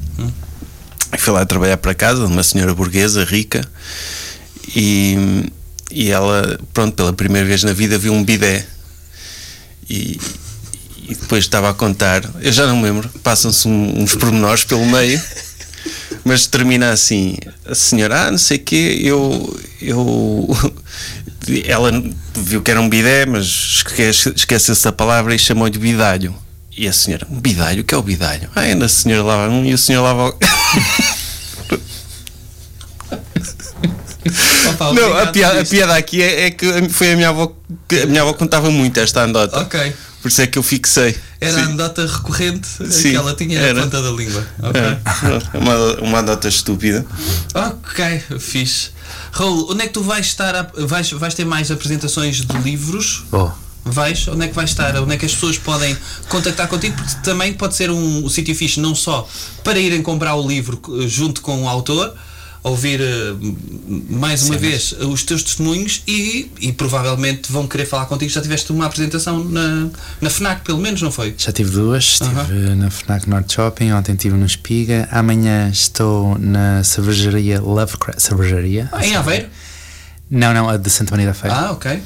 [1.18, 3.66] Foi lá trabalhar para casa, de uma senhora burguesa, rica,
[4.74, 5.50] e,
[5.90, 8.66] e ela, pronto, pela primeira vez na vida viu um bidé.
[9.88, 10.18] E,
[11.08, 14.84] e depois estava a contar, eu já não me lembro, passam-se um- uns pormenores pelo
[14.84, 15.20] meio,
[16.24, 19.60] mas termina assim: a senhora, ah, não sei o quê, eu.
[19.80, 20.48] eu
[21.64, 21.92] ela
[22.34, 26.34] viu que era um bidé, mas esquece- esqueceu-se da palavra e chamou-lhe bidalho.
[26.76, 27.80] E a senhora, um bidalho?
[27.80, 28.50] O que é o bidalho?
[28.54, 30.34] Ah, ainda a senhora lava um e o senhor lava o.
[34.70, 37.54] Opa, Não, a piada, a piada aqui é, é que foi a minha avó
[37.88, 39.58] que a minha avó contava muito esta anedota.
[39.60, 39.92] Ok.
[40.20, 41.16] Por isso é que eu fixei.
[41.40, 41.60] Era Sim.
[41.60, 43.74] a anedota recorrente Sim, que ela tinha era.
[43.74, 44.44] na ponta da língua.
[44.60, 44.80] Ok.
[44.82, 47.06] É, uma, uma anedota estúpida.
[47.54, 48.90] Ok, fixe.
[49.30, 50.54] Raul, onde é que tu vais estar?
[50.56, 53.24] a- vais, vais ter mais apresentações de livros?
[53.30, 53.50] Oh.
[53.86, 54.26] Vais?
[54.28, 54.96] Onde é que vais estar?
[54.96, 55.96] Onde é que as pessoas podem
[56.28, 56.96] contactar contigo?
[56.96, 59.28] Porque também pode ser um, um sítio fixe, não só
[59.62, 62.12] para irem comprar o livro eh, junto com o autor,
[62.64, 63.34] ouvir eh,
[64.10, 68.30] mais uma vez os teus testemunhos e, e provavelmente vão querer falar contigo.
[68.30, 69.88] Já tiveste uma apresentação na,
[70.20, 71.34] na FNAC, pelo menos, não foi?
[71.38, 76.82] Já tive duas, estive na FNAC North Shopping, ontem estive no Espiga, amanhã estou na
[76.82, 78.18] cervejaria Lovecraft.
[78.18, 78.88] Cervejaria?
[78.90, 79.48] Ah, em Aveiro?
[80.28, 81.54] Não, não, a de Santa Maria da Feira.
[81.54, 82.02] Ah, ok.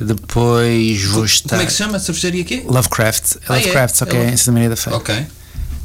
[0.00, 1.50] Depois vou estar.
[1.50, 2.62] Como é que se chama cervejaria aqui?
[2.66, 3.36] Lovecraft.
[3.48, 3.58] Ah, é?
[3.60, 4.96] Lovecraft, É é Lo- em Santa Maria da Feira.
[4.98, 5.26] Ok.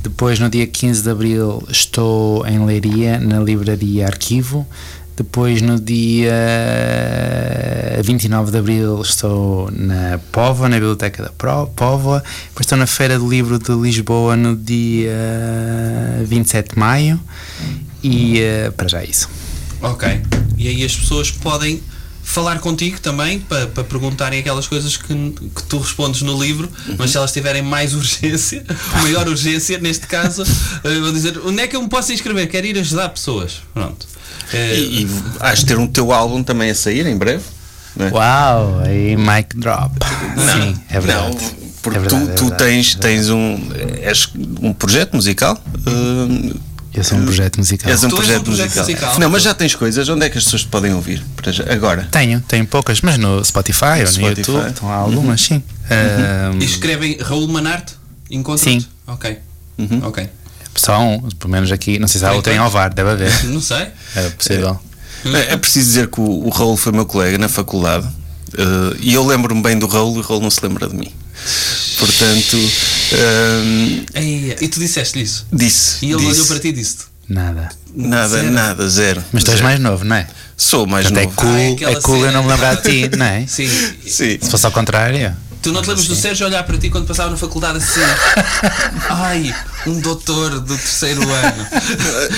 [0.03, 4.65] Depois, no dia 15 de Abril, estou em Leiria, na livraria Arquivo.
[5.17, 6.31] Depois, no dia
[8.03, 12.23] 29 de Abril, estou na Póvoa, na Biblioteca da Póvoa.
[12.49, 15.11] Depois, estou na Feira do Livro de Lisboa, no dia
[16.25, 17.19] 27 de Maio.
[18.03, 19.27] E eh, para já é isso.
[19.81, 20.21] Ok.
[20.57, 21.81] E aí as pessoas podem
[22.27, 25.07] falar contigo também para, para perguntarem aquelas coisas que,
[25.55, 28.65] que tu respondes no livro, mas se elas tiverem mais urgência,
[29.01, 30.43] maior urgência, neste caso,
[30.83, 32.47] eh, vão dizer onde é que eu me posso inscrever?
[32.49, 33.61] Quero ir ajudar pessoas.
[33.73, 34.05] Pronto.
[34.53, 37.43] Eh, E, e de ter um teu álbum também a sair em breve.
[37.95, 38.11] não é?
[38.11, 38.79] Uau!
[38.81, 39.95] Aí, mic drop.
[40.35, 41.37] Sim, é verdade.
[41.37, 43.69] Não, porque É verdade, tu, é tu verdade, tens, é tens um.
[44.01, 44.29] És
[44.61, 45.57] um projeto musical.
[45.87, 46.53] hum,
[46.97, 47.91] Eu sou um projeto musical.
[47.91, 48.83] és um Tu és um projeto, projeto musical.
[48.85, 49.19] musical.
[49.19, 50.09] Não, mas já tens coisas.
[50.09, 51.23] Onde é que as pessoas te podem ouvir?
[51.69, 52.07] Agora.
[52.11, 54.39] Tenho, tenho poucas, mas no Spotify ou no Spotify.
[54.51, 55.63] YouTube estão algumas, sim.
[55.89, 57.93] Ahm, e escrevem Raul Manarte?
[58.29, 58.85] Encontram Sim.
[59.05, 59.37] Ok.
[59.77, 60.01] Uhum.
[60.03, 60.27] Ok.
[60.75, 62.57] só um, pelo menos aqui, não sei se há Por outra em.
[62.57, 63.31] Alvar, deve haver.
[63.45, 63.87] Não sei.
[64.15, 64.79] É possível.
[65.25, 68.07] É, é preciso dizer que o, o Raul foi meu colega na faculdade.
[68.57, 71.11] eh, e eu lembro-me bem do Raul e o Raul não se lembra de mim.
[71.99, 72.57] Portanto,
[74.13, 75.45] Ei, e tu disseste-lhe isso?
[75.51, 76.05] disse.
[76.05, 76.31] E ele disse.
[76.33, 76.97] olhou para ti e disse
[77.29, 77.69] Nada.
[77.93, 78.51] Nada, Zero.
[78.51, 79.23] nada, zero.
[79.33, 80.27] Mas tu és mais novo, não é?
[80.55, 81.35] Sou mais Portanto, é novo.
[81.35, 83.45] cool, Ah, é aquela cool eu não me lembrar de ti, não é?
[83.47, 83.67] Sim.
[84.05, 84.37] Sim.
[84.41, 85.35] Se fosse ao contrário.
[85.61, 87.99] Tu não te lembras do Sérgio olhar para ti quando passava na faculdade assim?
[89.09, 89.53] Ai,
[89.87, 91.67] um doutor do terceiro ano.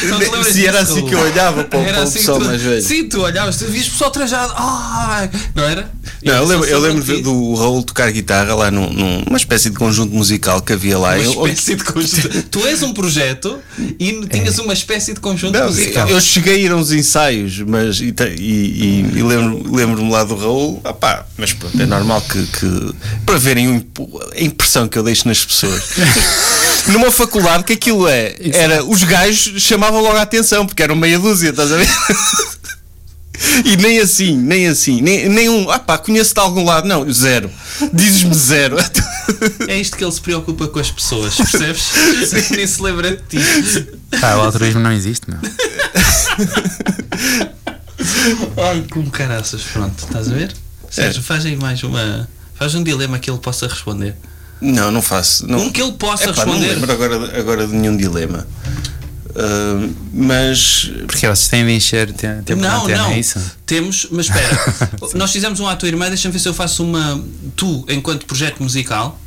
[0.10, 2.04] Não te lembras Se era disso, assim que eu olhava para o- Era para o
[2.04, 2.82] assim pessoal tu- mais velho.
[2.82, 4.54] Sim, tu olhavas, tu vias pessoal trajado.
[4.56, 5.92] Ai, não era?
[6.24, 7.22] Não, eu lembro, eu lembro ti.
[7.22, 11.16] do Raul tocar guitarra lá num- num- numa espécie de conjunto musical que havia lá.
[11.16, 12.44] Uma Eu- espécie de conjunto.
[12.52, 13.60] Tu és um projeto
[14.00, 16.10] e tinhas uma espécie de conjunto Não, musical.
[16.10, 20.24] eu cheguei a ir a uns ensaios, mas e, e- e- e lembro- lembro-me lá
[20.24, 22.94] do Raul, ah pá, mas pronto, é normal que, que-
[23.26, 23.84] para verem
[24.36, 25.84] a impressão que eu deixo nas pessoas.
[26.88, 31.20] Numa faculdade que aquilo é, era os gajos chamavam logo a atenção, porque eram meia
[31.20, 31.88] dúzia, estás a ver?
[33.64, 37.12] E nem assim, nem assim, nem, nem um, ah pá, conheço de algum lado, não,
[37.12, 37.50] zero.
[37.94, 38.78] Dizes-me zero.
[39.68, 41.84] É isto que ele se preocupa com as pessoas, percebes?
[42.52, 43.38] Nem se lembra de ti.
[44.20, 45.40] Pá, o altruísmo não existe, meu.
[48.58, 50.54] Ai, como caraças, pronto, estás a ver?
[50.90, 52.28] Sérgio, faz aí mais uma.
[52.56, 54.16] Faz um dilema que ele possa responder.
[54.62, 55.48] Não, não faço.
[55.48, 56.74] Não, Um que ele possa Epá, não responder.
[56.74, 58.46] lembro agora, agora de nenhum dilema.
[59.36, 63.12] Ah, mas Porque vocês têm de encher te- tempo na não, antena, não.
[63.12, 63.40] é isso?
[63.66, 64.58] Temos, mas espera.
[65.16, 67.24] Nós fizemos um à tua irmã, deixa-me ver se eu faço uma.
[67.56, 69.20] Tu, enquanto projeto musical,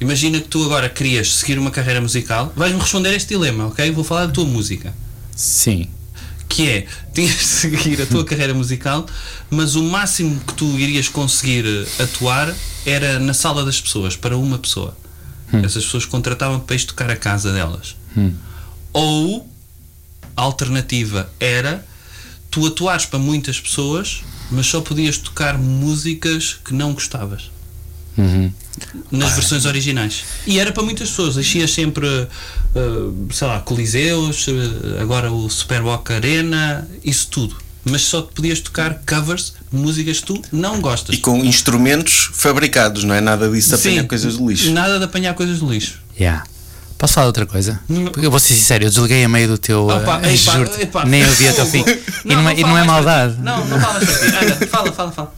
[0.00, 3.90] imagina que tu agora querias seguir uma carreira musical, vais-me responder este dilema, ok?
[3.90, 4.94] Vou falar da tua música.
[5.34, 5.86] Sim.
[6.48, 9.04] Que é, tinhas de seguir a tua carreira musical,
[9.50, 12.54] mas o máximo que tu irias conseguir eh, atuar
[12.86, 14.96] era na sala das pessoas, para uma pessoa.
[15.52, 17.96] Essas pessoas contratavam para ir tocar a casa delas.
[18.92, 19.48] Ou
[20.36, 21.84] a alternativa era
[22.50, 27.50] tu atuares para muitas pessoas, mas só podias tocar músicas que não gostavas.
[28.16, 28.52] Uhum.
[29.10, 30.24] Nas versões originais.
[30.46, 31.36] E era para muitas pessoas.
[31.36, 32.28] Enchias sempre, eh,
[33.32, 37.56] sei lá, Coliseus, eh, agora o Superboc Arena, isso tudo.
[37.84, 41.14] Mas só podias tocar covers de músicas que tu não gostas.
[41.16, 44.70] e com instrumentos fabricados, não é nada disso de apanhar coisas do lixo.
[44.72, 46.00] Nada de apanhar coisas do lixo.
[46.18, 46.44] Yeah.
[46.98, 47.80] Posso falar de outra coisa?
[48.12, 49.86] Porque eu vou ser sincero, eu desliguei a meio do teu.
[49.86, 51.04] Opa, uh, epá, juro-te, epá.
[51.04, 51.84] nem ouvi até o fim.
[52.26, 53.36] e não, é, e não é fala mais para maldade.
[53.40, 54.44] Não, não ti.
[54.44, 55.34] Anda, fala, fala, fala.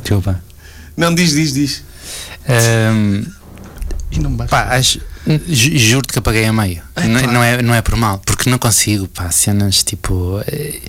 [0.00, 0.40] Desculpa.
[0.96, 1.82] Não, diz, diz, diz.
[2.48, 3.24] Ahm,
[4.12, 4.54] E não basta.
[4.56, 5.00] pá, acho,
[5.48, 6.80] juro-te que apaguei a meio.
[6.94, 7.32] É não, claro.
[7.32, 10.40] não é, não é por mal, porque não consigo, pá, cenas tipo.
[10.46, 10.80] eh,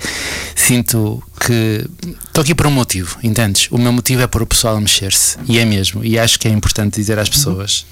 [0.56, 1.86] sinto que.
[2.28, 3.68] Estou aqui por um motivo, entendes?
[3.72, 5.38] O meu motivo é para o pessoal a mexer-se.
[5.48, 6.04] E é mesmo.
[6.06, 7.86] E acho que é importante dizer às pessoas.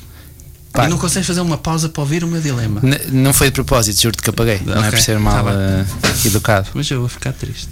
[0.71, 2.79] Pá, E não consegues fazer uma pausa para ouvir o meu dilema.
[2.83, 4.61] n- não foi de propósito, juro-te que apaguei.
[4.65, 5.53] Não é por ser tá mal bem.
[5.53, 5.85] eh,
[6.27, 6.69] educado.
[6.73, 7.69] Mas eu vou ficar triste.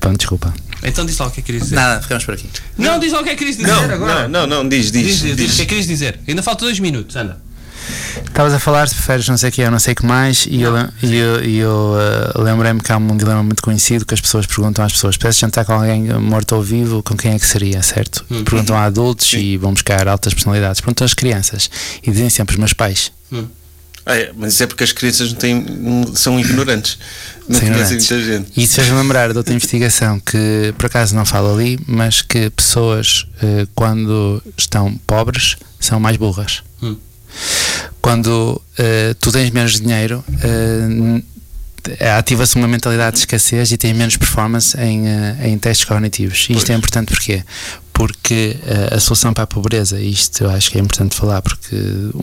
[0.00, 0.54] Pronto, desculpa.
[0.82, 1.74] Então diz lá o que é que querias dizer.
[1.76, 2.48] Nada, ficamos por aqui.
[2.78, 4.28] Não, diz lá o que é que querias dizer Não, agora.
[4.28, 5.06] não, não, não, diz, diz.
[5.06, 5.52] Diz, diz, diz.
[5.52, 6.20] o que é que querias dizer.
[6.26, 7.40] Ainda falta dois minutos, anda.
[8.26, 10.46] Estavas a falar se preferes não sei o que, eu não sei o que mais,
[10.48, 11.94] e eu, e eu, e eu
[12.36, 15.40] uh, lembrei-me que há um dilema muito conhecido que as pessoas perguntam às pessoas: peço
[15.40, 18.24] jantar com alguém morto ou vivo, com quem é que seria, certo?
[18.30, 18.44] Hum.
[18.44, 21.70] Perguntam a adultos e vão buscar altas personalidades, perguntam às crianças
[22.02, 23.10] e dizem sempre os meus pais.
[24.08, 25.66] Ah, é, mas isso é porque as crianças não têm,
[26.14, 26.98] são ignorantes.
[27.46, 28.10] Não conhecem ignorantes.
[28.10, 28.50] muita gente.
[28.56, 32.48] E isso fez-me lembrar de outra investigação que por acaso não falo ali, mas que
[32.48, 36.62] pessoas eh, quando estão pobres são mais burras.
[36.82, 36.96] Hum.
[38.00, 40.24] Quando eh, tu tens menos dinheiro,
[40.88, 41.22] n-
[42.18, 46.46] ativa-se uma mentalidade de escassez e tens menos performance em, eh, em testes cognitivos.
[46.50, 47.42] E isto é importante porquê?
[47.92, 48.56] Porque
[48.92, 51.74] a solução para a pobreza, e isto eu acho que é importante falar, porque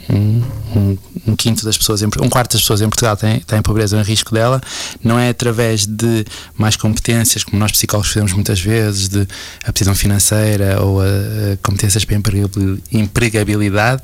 [0.10, 0.42] um,
[0.74, 0.98] um,
[1.28, 4.02] um quinto das pessoas, em, um quarto das pessoas em Portugal tem, tem pobreza ou
[4.02, 4.62] em risco dela,
[5.04, 6.24] não é através de
[6.58, 9.28] mais competências, como nós psicólogos fazemos muitas vezes, de
[9.66, 14.02] aptidão financeira ou a, a competências para empregabil- empregabilidade,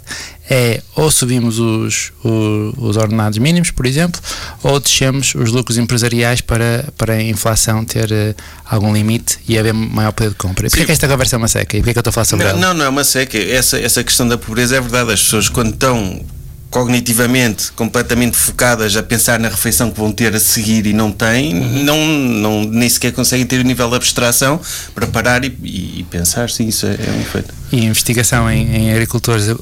[0.53, 4.19] é ou subimos os, os ordenados mínimos, por exemplo,
[4.61, 8.35] ou descemos os lucros empresariais para, para a inflação ter eh,
[8.65, 10.67] algum limite e haver maior poder de compra.
[10.69, 10.85] Porquê Sim.
[10.85, 11.77] que esta conversa é uma seca?
[11.77, 12.59] E porquê que eu estou a falar sobre Não, ela?
[12.59, 13.37] não, não é uma seca.
[13.37, 15.13] Essa, essa questão da pobreza é verdade.
[15.13, 16.21] As pessoas, quando estão
[16.71, 21.53] cognitivamente completamente focadas a pensar na refeição que vão ter a seguir e não têm,
[21.53, 21.83] Uhum.
[21.83, 24.59] não, não, nem sequer conseguem ter o nível de abstração
[24.95, 26.49] para parar e, e- pensar.
[26.49, 27.53] Sim, isso é, é um efeito.
[27.71, 29.55] E a investigação em, em agricultores eh,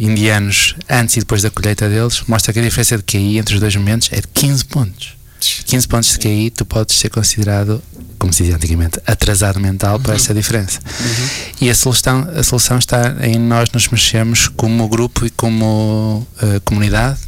[0.00, 3.60] indianos antes e depois da colheita deles mostra que a diferença de QI entre os
[3.60, 5.19] dois momentos é de 15 pontos.
[5.40, 7.82] 15 pontos de QI, tu podes ser considerado,
[8.18, 10.80] como se dizia antigamente, atrasado mental por essa diferença.
[11.60, 16.60] E a solução, a solução está em nós nos mexermos como grupo e como eh,
[16.64, 17.18] comunidade.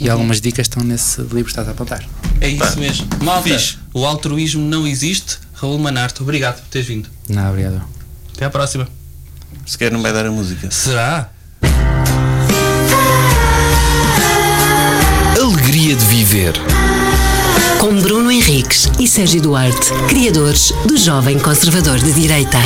[0.00, 2.04] E algumas dicas estão nesse livro que estás a apontar.
[2.40, 3.06] É isso mesmo.
[3.22, 3.78] Malta, fixe.
[3.94, 5.38] o altruísmo não existe.
[5.54, 7.08] Raul Manarte, obrigado por teres vindo.
[7.28, 7.82] Não, obrigado.
[8.34, 8.88] Até à próxima.
[9.64, 10.70] Se quer, não vai dar a música.
[10.70, 11.30] Será?
[15.40, 16.54] Alegria de viver.
[17.82, 22.58] Com Bruno Henriques e Sérgio Duarte, criadores do Jovem Conservador de Direita.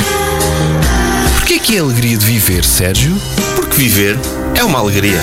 [1.39, 3.19] Porquê que é a alegria de viver, Sérgio?
[3.55, 4.15] Porque viver
[4.53, 5.19] é uma alegria.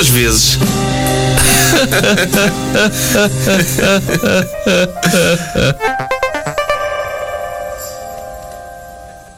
[0.00, 0.58] Às vezes.